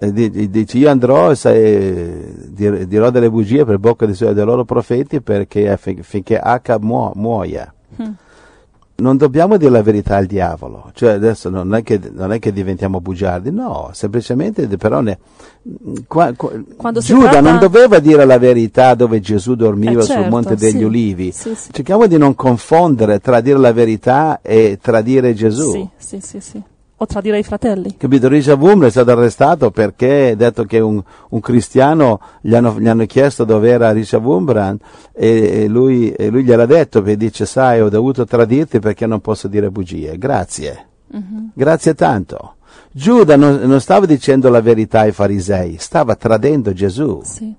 Di- 0.00 0.30
di- 0.30 0.48
dice 0.48 0.78
io 0.78 0.88
andrò 0.88 1.30
e 1.32 2.86
dirò 2.88 3.10
delle 3.10 3.28
bugie 3.30 3.66
per 3.66 3.78
bocca 3.78 4.06
dei, 4.06 4.16
loro 4.44 4.64
profeti 4.64 5.20
perché 5.20 5.76
finché 6.00 6.38
muo- 6.78 7.12
muoia. 7.16 7.70
Mm. 8.00 8.08
Non 8.96 9.16
dobbiamo 9.18 9.56
dire 9.58 9.70
la 9.70 9.82
verità 9.82 10.16
al 10.16 10.26
diavolo, 10.26 10.90
cioè 10.94 11.12
adesso 11.12 11.48
non 11.50 11.74
è 11.74 11.82
che, 11.82 11.98
non 12.12 12.32
è 12.32 12.38
che 12.38 12.52
diventiamo 12.52 13.00
bugiardi, 13.00 13.50
no, 13.50 13.90
semplicemente 13.92 14.66
però 14.76 15.00
ne, 15.00 15.18
qua- 16.06 16.32
qua- 16.34 16.50
Giuda 16.92 17.30
tratta- 17.30 17.40
non 17.40 17.58
doveva 17.58 17.98
dire 17.98 18.26
la 18.26 18.38
verità 18.38 18.94
dove 18.94 19.20
Gesù 19.20 19.54
dormiva 19.54 20.00
Eh, 20.00 20.04
sul 20.04 20.14
certo, 20.16 20.28
Monte 20.30 20.54
degli 20.54 20.78
sì. 20.78 20.82
Ulivi. 20.84 21.30
Sì, 21.32 21.54
sì. 21.54 21.72
Cerchiamo 21.72 22.06
di 22.06 22.18
non 22.18 22.34
confondere 22.34 23.20
tra 23.20 23.40
dire 23.40 23.58
la 23.58 23.72
verità 23.72 24.40
e 24.42 24.78
tradire 24.80 25.32
Gesù. 25.34 25.72
Sì, 25.98 26.20
sì, 26.20 26.40
sì. 26.40 26.62
O 27.02 27.06
tradire 27.06 27.38
i 27.38 27.42
fratelli. 27.42 27.96
Capito? 27.96 28.28
Richard 28.28 28.60
Wurm 28.60 28.84
è 28.84 28.90
stato 28.90 29.12
arrestato 29.12 29.70
perché, 29.70 30.34
detto 30.36 30.64
che 30.64 30.80
un, 30.80 31.02
un 31.30 31.40
cristiano 31.40 32.20
gli 32.42 32.54
hanno, 32.54 32.78
gli 32.78 32.88
hanno 32.88 33.06
chiesto 33.06 33.44
dove 33.44 33.70
era 33.70 33.90
Richard 33.90 34.22
Wurmbrand 34.22 34.80
e, 35.14 35.62
e 35.62 35.66
lui, 35.66 36.12
e 36.12 36.28
lui 36.28 36.44
gliel'ha 36.44 36.66
detto, 36.66 37.00
perché 37.00 37.16
dice, 37.16 37.46
sai, 37.46 37.80
ho 37.80 37.88
dovuto 37.88 38.26
tradirti 38.26 38.80
perché 38.80 39.06
non 39.06 39.20
posso 39.20 39.48
dire 39.48 39.70
bugie. 39.70 40.18
Grazie. 40.18 40.88
Mhm. 41.12 41.52
Grazie 41.54 41.94
tanto. 41.94 42.56
Giuda 42.92 43.34
non, 43.34 43.60
non 43.62 43.80
stava 43.80 44.04
dicendo 44.04 44.50
la 44.50 44.60
verità 44.60 45.00
ai 45.00 45.12
farisei, 45.12 45.76
stava 45.78 46.16
tradendo 46.16 46.74
Gesù. 46.74 47.22
Sì. 47.24 47.54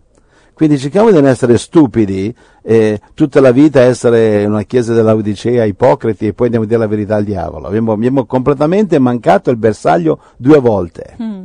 Quindi 0.62 0.78
cerchiamo 0.78 1.10
di 1.10 1.16
non 1.16 1.26
essere 1.26 1.58
stupidi 1.58 2.32
e 2.62 3.02
tutta 3.16 3.42
la 3.42 3.52
vita 3.52 3.80
essere 3.82 4.46
una 4.46 4.62
chiesa 4.62 4.94
dell'Odicea 4.94 5.64
ipocriti 5.64 6.28
e 6.28 6.34
poi 6.34 6.46
andiamo 6.46 6.66
a 6.66 6.68
dire 6.68 6.80
la 6.80 6.86
verità 6.88 7.16
al 7.16 7.24
diavolo. 7.24 7.66
Abbiamo, 7.66 7.94
abbiamo 7.94 8.26
completamente 8.28 9.00
mancato 9.00 9.50
il 9.50 9.58
bersaglio 9.58 10.20
due 10.38 10.60
volte. 10.60 11.16
Mm. 11.20 11.44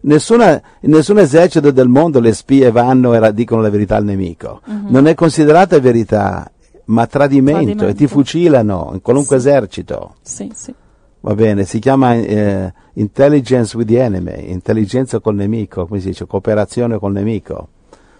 Nessuna, 0.00 0.62
in 0.80 0.90
nessun 0.90 1.18
esercito 1.18 1.70
del 1.70 1.88
mondo 1.88 2.18
le 2.18 2.32
spie 2.32 2.70
vanno 2.70 3.12
e 3.12 3.34
dicono 3.34 3.60
la 3.60 3.68
verità 3.68 3.96
al 3.96 4.04
nemico. 4.04 4.62
Non 4.86 5.06
è 5.06 5.12
considerata 5.12 5.78
verità, 5.78 6.50
ma 6.86 7.06
tradimento, 7.06 7.58
Tradimento. 7.60 7.88
e 7.88 7.94
ti 7.94 8.06
fucilano 8.06 8.92
in 8.94 9.02
qualunque 9.02 9.38
Sì. 9.38 9.48
esercito. 9.48 10.14
Sì, 10.22 10.50
sì. 10.54 10.74
Va 11.20 11.34
bene, 11.34 11.64
si 11.64 11.78
chiama 11.78 12.14
eh, 12.14 12.72
intelligence 12.94 13.76
with 13.76 13.88
the 13.88 14.00
enemy, 14.02 14.50
intelligenza 14.50 15.20
col 15.20 15.34
nemico, 15.34 15.86
come 15.86 16.00
si 16.00 16.06
dice, 16.06 16.24
cooperazione 16.26 16.98
col 16.98 17.12
nemico. 17.12 17.68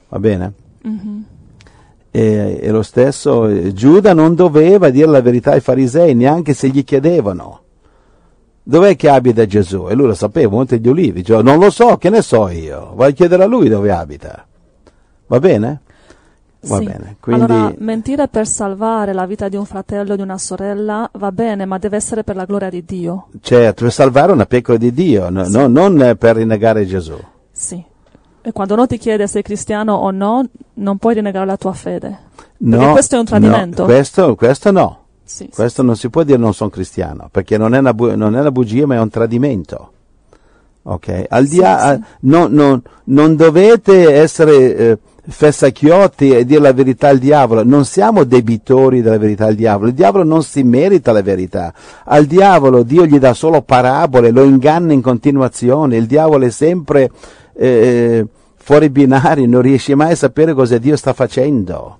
Va 0.08 0.18
bene? 0.18 0.52
Mhm. 0.82 1.24
E, 2.10 2.58
e 2.62 2.70
lo 2.70 2.82
stesso 2.82 3.72
Giuda 3.72 4.14
non 4.14 4.34
doveva 4.34 4.88
dire 4.90 5.06
la 5.08 5.20
verità 5.20 5.52
ai 5.52 5.60
farisei, 5.60 6.14
neanche 6.14 6.54
se 6.54 6.68
gli 6.68 6.84
chiedevano. 6.84 7.60
Dov'è 8.62 8.96
che 8.96 9.08
abita 9.08 9.46
Gesù? 9.46 9.86
E 9.88 9.94
lui 9.94 10.06
lo 10.06 10.14
sapeva, 10.14 10.50
Monte 10.50 10.80
degli 10.80 10.90
Ulivi. 10.90 11.22
Cioè, 11.22 11.42
non 11.42 11.58
lo 11.58 11.70
so, 11.70 11.98
che 11.98 12.10
ne 12.10 12.22
so 12.22 12.48
io. 12.48 12.92
Vai 12.94 13.10
a 13.10 13.14
chiedere 13.14 13.42
a 13.44 13.46
lui 13.46 13.68
dove 13.68 13.92
abita. 13.92 14.44
Va 15.26 15.38
bene? 15.38 15.80
Va 16.62 16.78
Sì. 16.78 16.84
bene. 16.84 17.16
Quindi, 17.20 17.42
Allora, 17.44 17.74
mentire 17.78 18.26
per 18.26 18.46
salvare 18.48 19.12
la 19.12 19.24
vita 19.26 19.48
di 19.48 19.54
un 19.56 19.66
fratello 19.66 20.14
o 20.14 20.16
di 20.16 20.22
una 20.22 20.38
sorella 20.38 21.08
va 21.12 21.30
bene, 21.30 21.64
ma 21.64 21.78
deve 21.78 21.96
essere 21.96 22.24
per 22.24 22.34
la 22.34 22.44
gloria 22.44 22.70
di 22.70 22.84
Dio. 22.84 23.28
certo, 23.40 23.84
per 23.84 23.92
salvare 23.92 24.32
una 24.32 24.46
pecora 24.46 24.78
di 24.78 24.92
Dio, 24.92 25.28
no- 25.30 25.46
no- 25.46 25.68
non 25.68 26.16
per 26.18 26.36
rinnegare 26.36 26.86
Gesù. 26.86 27.14
Sì. 27.52 27.84
E 28.46 28.52
quando 28.52 28.74
uno 28.74 28.86
ti 28.86 28.96
chiede 28.96 29.26
se 29.26 29.40
è 29.40 29.42
cristiano 29.42 29.94
o 29.94 30.12
no, 30.12 30.44
non 30.74 30.98
puoi 30.98 31.14
rinnegare 31.14 31.44
la 31.46 31.56
tua 31.56 31.72
fede. 31.72 32.16
No, 32.58 32.76
Perché 32.76 32.92
questo 32.92 33.16
è 33.16 33.18
un 33.18 33.24
tradimento. 33.24 33.82
no, 33.82 33.88
questo, 33.88 34.34
questo 34.36 34.70
no. 34.70 35.00
Sì, 35.24 35.48
sì. 35.50 35.50
Questo 35.52 35.82
non 35.82 35.96
si 35.96 36.08
può 36.10 36.22
dire 36.22 36.38
non 36.38 36.54
sono 36.54 36.70
cristiano, 36.70 37.28
perché 37.28 37.58
non 37.58 37.74
è 37.74 37.78
una, 37.78 37.92
bu- 37.92 38.14
non 38.14 38.36
è 38.36 38.40
una 38.40 38.52
bugia, 38.52 38.86
ma 38.86 38.94
è 38.94 39.00
un 39.00 39.08
tradimento. 39.10 39.90
Ok? 40.84 41.24
Al 41.28 41.46
Sì, 41.48 41.54
dia- 41.56 41.78
sì. 41.78 41.86
a- 41.88 42.00
non, 42.20 42.52
non- 42.52 42.80
non 43.06 43.34
dovete 43.34 44.12
essere 44.14 44.76
eh, 44.76 44.98
fessacchiotti 45.28 46.30
e 46.30 46.44
dire 46.44 46.60
la 46.60 46.72
verità 46.72 47.08
al 47.08 47.18
diavolo. 47.18 47.64
Non 47.64 47.84
siamo 47.84 48.22
debitori 48.22 49.02
della 49.02 49.18
verità 49.18 49.46
al 49.46 49.56
diavolo. 49.56 49.88
Il 49.88 49.94
diavolo 49.96 50.22
non 50.22 50.44
si 50.44 50.62
merita 50.62 51.10
la 51.10 51.22
verità. 51.22 51.74
Al 52.04 52.26
diavolo 52.26 52.84
Dio 52.84 53.04
gli 53.06 53.18
dà 53.18 53.34
solo 53.34 53.62
parabole, 53.62 54.30
lo 54.30 54.44
inganna 54.44 54.92
in 54.92 55.02
continuazione. 55.02 55.96
Il 55.96 56.06
diavolo 56.06 56.44
è 56.44 56.50
sempre 56.50 57.10
eh, 57.58 58.24
fuori 58.66 58.90
binari, 58.90 59.46
non 59.46 59.62
riesce 59.62 59.94
mai 59.94 60.10
a 60.10 60.16
sapere 60.16 60.52
cosa 60.52 60.76
Dio 60.78 60.96
sta 60.96 61.12
facendo 61.12 61.98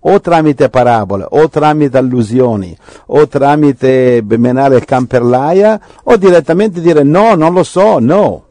o 0.00 0.20
tramite 0.20 0.68
parabole, 0.68 1.24
o 1.28 1.48
tramite 1.48 1.98
allusioni, 1.98 2.76
o 3.06 3.28
tramite 3.28 4.20
menare 4.26 4.74
il 4.76 4.84
can 4.84 5.06
per 5.06 5.22
l'aia, 5.22 5.80
o 6.04 6.16
direttamente 6.16 6.80
dire 6.80 7.04
no, 7.04 7.36
non 7.36 7.52
lo 7.52 7.62
so, 7.62 8.00
no. 8.00 8.44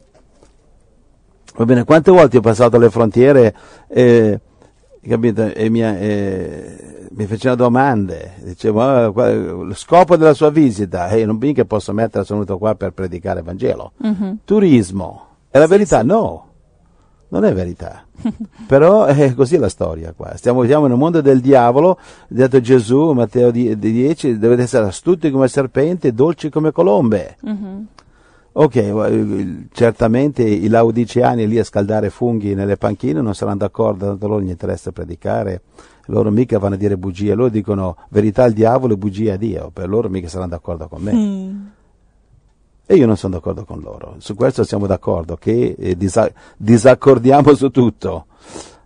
Va 1.56 1.64
bene, 1.66 1.84
quante 1.84 2.10
volte 2.10 2.38
ho 2.38 2.40
passato 2.40 2.78
le 2.78 2.88
frontiere 2.88 3.54
eh, 3.88 4.40
capito, 5.06 5.52
e 5.52 5.68
mi, 5.68 5.82
eh, 5.82 7.08
mi 7.10 7.26
facevano 7.26 7.56
domande, 7.60 8.34
dicevo 8.42 8.80
"Ah, 8.80 9.06
lo 9.10 9.74
scopo 9.74 10.16
della 10.16 10.32
sua 10.32 10.48
visita, 10.48 11.08
e 11.08 11.26
non 11.26 11.36
mica 11.36 11.66
posso 11.66 11.92
mettere, 11.92 12.24
sono 12.24 12.38
venuto 12.38 12.56
qua 12.58 12.74
per 12.74 12.92
predicare 12.92 13.40
il 13.40 13.44
Vangelo. 13.44 13.92
Mhm. 13.98 14.38
Turismo, 14.46 15.26
è 15.50 15.58
la 15.58 15.64
Sì, 15.64 15.70
verità? 15.70 16.00
sì. 16.00 16.06
No, 16.06 16.44
non 17.30 17.44
è 17.44 17.52
verità. 17.52 18.04
Però 18.66 19.04
è 19.06 19.34
così 19.34 19.56
la 19.56 19.68
storia 19.68 20.12
qua. 20.14 20.36
Stiamo, 20.36 20.64
siamo 20.64 20.86
nel 20.86 20.96
mondo 20.96 21.20
del 21.20 21.40
diavolo, 21.40 21.92
ha 21.92 22.26
detto 22.28 22.60
Gesù, 22.60 23.12
Matteo 23.12 23.50
die- 23.50 23.78
10, 23.78 24.38
dovete 24.38 24.62
essere 24.62 24.86
astuti 24.86 25.30
come 25.30 25.48
serpenti 25.48 26.08
e 26.08 26.12
dolci 26.12 26.50
come 26.50 26.70
colombe. 26.72 27.36
Mhm. 27.40 27.86
Ok, 28.52 28.76
eh, 28.76 29.66
certamente 29.72 30.42
i 30.42 30.66
laodiceani 30.66 31.46
lì 31.46 31.58
a 31.60 31.64
scaldare 31.64 32.10
funghi 32.10 32.54
nelle 32.54 32.76
panchine 32.76 33.20
non 33.20 33.34
saranno 33.34 33.58
d'accordo, 33.58 34.06
tanto 34.06 34.26
loro 34.26 34.42
gli 34.42 34.48
interessa 34.48 34.90
predicare, 34.90 35.62
loro 36.06 36.32
mica 36.32 36.58
vanno 36.58 36.74
a 36.74 36.78
dire 36.78 36.96
bugie, 36.96 37.34
loro 37.34 37.48
dicono 37.48 37.96
verità 38.08 38.42
al 38.42 38.52
diavolo 38.52 38.94
e 38.94 38.96
bugie 38.96 39.32
a 39.32 39.36
Dio, 39.36 39.70
per 39.72 39.88
loro 39.88 40.08
mica 40.08 40.26
saranno 40.26 40.50
d'accordo 40.50 40.88
con 40.88 41.00
me. 41.00 41.12
Mm. 41.12 41.66
E 42.90 42.96
io 42.96 43.06
non 43.06 43.16
sono 43.16 43.34
d'accordo 43.34 43.64
con 43.64 43.78
loro. 43.78 44.16
Su 44.18 44.34
questo 44.34 44.64
siamo 44.64 44.88
d'accordo, 44.88 45.36
che 45.36 45.76
eh, 45.78 45.96
disa- 45.96 46.28
disaccordiamo 46.56 47.54
su 47.54 47.70
tutto. 47.70 48.26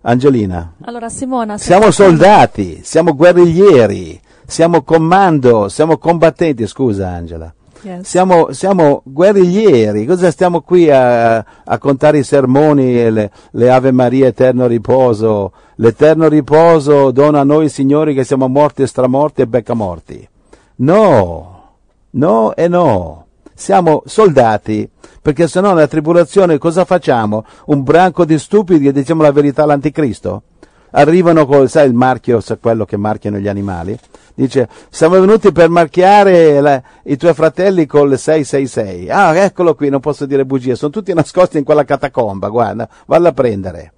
Angelina, 0.03 0.75
Allora, 0.83 1.09
Simona, 1.09 1.57
siamo 1.57 1.91
soldati, 1.91 2.81
siamo 2.83 3.15
guerriglieri, 3.15 4.21
siamo 4.45 4.83
comando, 4.83 5.71
siamo 5.71 5.97
combattenti, 5.97 6.67
scusa 6.67 7.09
Angela. 7.09 7.51
Yes. 7.81 8.07
Siamo, 8.07 8.53
siamo 8.53 9.01
guerriglieri, 9.07 10.05
cosa 10.05 10.31
stiamo 10.31 10.61
qui 10.61 10.91
a, 10.91 11.37
a 11.39 11.79
contare 11.79 12.19
i 12.19 12.25
sermoni, 12.25 13.11
le, 13.11 13.31
le 13.53 13.71
Ave 13.71 13.91
Maria, 13.91 14.27
eterno 14.27 14.67
riposo, 14.67 15.53
l'eterno 15.77 16.29
riposo 16.29 17.11
dona 17.11 17.41
a 17.41 17.45
noi 17.45 17.71
signori 17.71 18.13
che 18.13 18.25
siamo 18.25 18.49
morti 18.49 18.83
e 18.83 18.87
stramorti 18.87 19.41
e 19.41 19.47
beccamorti. 19.47 20.29
No, 20.77 21.63
no 22.11 22.55
e 22.55 22.69
no. 22.69 23.24
Siamo 23.57 24.03
soldati, 24.05 24.89
perché 25.23 25.47
se 25.47 25.61
no 25.61 25.69
nella 25.73 25.87
tribolazione 25.87 26.59
cosa 26.59 26.85
facciamo? 26.85 27.45
Un 27.67 27.83
branco 27.83 28.25
di 28.25 28.39
stupidi 28.39 28.87
che 28.87 28.93
diciamo 28.93 29.23
la 29.23 29.31
verità 29.33 29.63
all'anticristo? 29.63 30.43
Arrivano 30.91 31.47
col, 31.47 31.69
sai 31.69 31.87
il 31.87 31.95
marchio, 31.95 32.41
quello 32.61 32.85
che 32.85 32.97
marchiano 32.97 33.39
gli 33.39 33.49
animali? 33.49 33.97
Dice, 34.35 34.69
siamo 34.91 35.21
venuti 35.21 35.53
per 35.53 35.69
marchiare 35.69 36.61
la- 36.61 36.83
i 37.05 37.17
tuoi 37.17 37.35
fratelli 37.35 37.87
col 37.87 38.19
666. 38.19 39.09
Ah, 39.09 39.35
eccolo 39.37 39.75
qui, 39.75 39.89
non 39.89 40.01
posso 40.01 40.27
dire 40.27 40.45
bugie, 40.45 40.75
sono 40.75 40.91
tutti 40.91 41.15
nascosti 41.15 41.59
in 41.59 41.65
quella 41.65 41.85
catacomba, 41.85 42.49
guarda, 42.49 42.89
valla 43.07 43.29
a 43.29 43.33
prendere. 43.33 43.93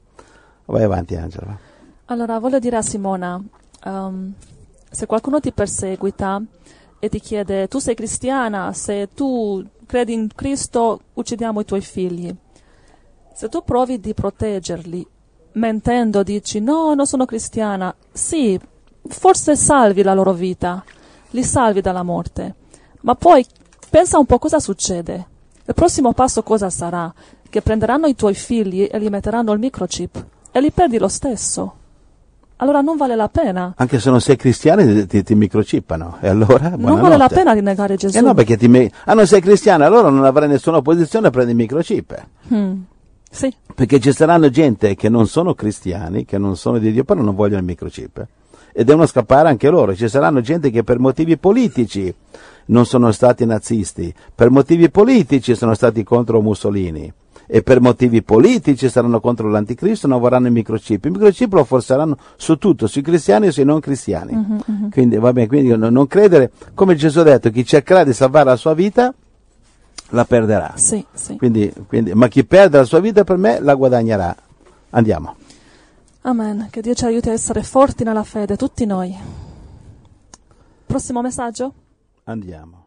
Vai 0.67 0.83
avanti 0.83 1.17
Angela. 1.17 1.57
Allora, 2.07 2.39
voglio 2.39 2.59
dire 2.59 2.77
a 2.77 2.83
Simona, 2.83 3.41
ehm, 3.85 4.33
Se 4.89 5.05
qualcuno 5.05 5.41
ti 5.41 5.53
perseguita 5.53 6.41
e 6.99 7.09
ti 7.09 7.21
chiede 7.21 7.69
tu 7.69 7.79
sei 7.79 7.95
cristiana, 7.95 8.73
se 8.73 9.09
tu 9.15 9.65
credi 9.87 10.13
in 10.13 10.29
Cristo, 10.35 11.01
uccidiamo 11.15 11.61
i 11.61 11.65
tuoi 11.65 11.81
figli. 11.81 12.35
Se 13.35 13.49
tu 13.49 13.63
provi 13.63 14.01
di 14.01 14.15
proteggerli, 14.15 15.07
mentendo 15.53 16.23
dici 16.23 16.61
no, 16.61 16.95
non 16.95 17.07
sono 17.07 17.25
cristiana, 17.25 17.95
sì, 18.13 18.59
forse 19.07 19.57
salvi 19.57 20.03
la 20.03 20.15
loro 20.15 20.33
vita, 20.33 20.83
li 21.31 21.43
salvi 21.43 21.81
dalla 21.81 22.03
morte, 22.03 22.55
ma 23.03 23.15
poi 23.15 23.45
pensa 23.91 24.19
un 24.19 24.27
po' 24.27 24.39
cosa 24.39 24.59
succede. 24.59 25.27
Il 25.67 25.75
prossimo 25.75 26.13
passo 26.13 26.43
cosa 26.43 26.71
sarà? 26.71 27.13
Che 27.49 27.63
prenderanno 27.63 28.07
i 28.07 28.15
tuoi 28.15 28.35
figli 28.35 28.89
e 28.91 28.99
li 28.99 29.09
metteranno 29.09 29.53
il 29.53 29.59
microchip 29.59 30.27
e 30.51 30.61
li 30.61 30.71
perdi 30.71 30.99
lo 30.99 31.09
stesso. 31.09 31.75
Allora 32.59 32.81
non 32.81 32.97
vale 32.97 33.17
la 33.17 33.29
pena. 33.29 33.75
Anche 33.77 34.01
se 34.01 34.09
non 34.09 34.21
sei 34.21 34.37
cristiano 34.37 35.05
ti, 35.07 35.23
ti, 35.23 35.35
microchippano. 35.35 36.19
E 36.21 36.29
allora? 36.29 36.73
Non 36.77 37.01
vale 37.01 37.19
la 37.19 37.29
pena 37.29 37.55
di 37.55 37.61
negare 37.61 37.97
Gesù. 37.97 38.17
Eh 38.17 38.23
no, 38.23 38.33
perché 38.33 38.57
ti 38.57 38.91
ah, 39.05 39.13
non 39.13 39.27
sei 39.27 39.43
cristiano, 39.43 39.85
allora 39.85 40.09
non 40.09 40.25
avrai 40.25 40.49
nessuna 40.49 40.79
opposizione 40.79 41.27
a 41.27 41.31
prendere 41.31 41.57
il 41.57 41.63
microchip. 41.63 42.27
Hmm. 42.49 42.81
Sì. 43.31 43.55
Perché 43.75 44.01
ci 44.01 44.13
saranno 44.13 44.49
gente 44.49 44.95
che 44.95 45.11
non 45.11 45.27
sono 45.27 45.55
cristiani, 45.55 46.25
che 46.25 46.39
non 46.39 46.57
sono 46.57 46.79
di 46.79 46.93
Dio, 46.93 47.05
però 47.05 47.21
non 47.21 47.35
vogliono 47.35 47.59
il 47.59 47.67
microchip. 47.67 48.27
E 48.73 48.85
devono 48.85 49.07
scappare 49.07 49.49
anche 49.49 49.69
loro. 49.69 49.95
Ci 49.95 50.09
saranno 50.09 50.41
gente 50.41 50.71
che 50.71 50.83
per 50.83 50.99
motivi 50.99 51.37
politici 51.37 52.15
non 52.67 52.87
sono 52.87 53.13
stati 53.13 53.45
nazisti, 53.45 54.13
per 54.35 54.51
motivi 54.51 54.89
politici 54.89 55.55
sono 55.55 55.75
stati 55.75 56.03
contro 56.05 56.41
Mussolini 56.41 57.13
e 57.47 57.63
per 57.63 57.81
motivi 57.81 58.23
politici 58.23 58.89
saranno 58.89 59.21
contro 59.21 59.49
l'anticristo 59.49 60.07
non 60.07 60.21
vorranno 60.21 60.47
il 60.47 60.53
microchip. 60.53 61.05
Il 61.05 61.13
microchip 61.13 61.53
lo 61.53 61.65
forzeranno 61.65 62.17
su 62.37 62.57
tutto, 62.57 62.87
sui 62.87 63.03
cristiani 63.03 63.47
e 63.47 63.53
sui 63.53 63.65
non 63.65 63.81
cristiani. 63.81 64.33
Mhm, 64.33 64.61
mhm. 64.67 64.91
Quindi, 64.91 65.17
va 65.17 65.33
bene, 65.33 65.47
quindi 65.47 65.77
non, 65.77 65.93
non 65.93 66.07
credere, 66.07 66.51
come 66.75 66.95
Gesù 66.97 67.21
ha 67.21 67.25
detto, 67.25 67.51
chi 67.51 67.65
cercherà 67.65 68.05
di 68.05 68.13
salvare 68.13 68.47
la 68.47 68.57
sua 68.57 68.75
vita 68.75 69.15
la 70.11 70.25
perderà. 70.25 70.73
Sì, 70.77 71.05
sì. 71.13 71.37
Quindi, 71.37 71.73
quindi- 71.87 72.13
ma 72.15 72.29
chi 72.29 72.45
perde 72.45 72.79
la 72.79 72.85
sua 72.85 73.01
vita 73.01 73.25
per 73.25 73.37
me 73.37 73.61
la 73.61 73.75
guadagnerà. 73.75 74.35
Andiamo. 74.91 75.35
Amen. 76.23 76.69
Che 76.71 76.81
Dio 76.81 76.95
ci 76.95 77.05
aiuti 77.05 77.29
a 77.29 77.33
essere 77.33 77.63
forti 77.63 78.03
nella 78.03 78.25
fede, 78.25 78.57
tutti 78.57 78.85
noi. 78.85 79.17
Prossimo 80.87 81.23
messaggio? 81.23 81.73
Andiamo. 82.25 82.86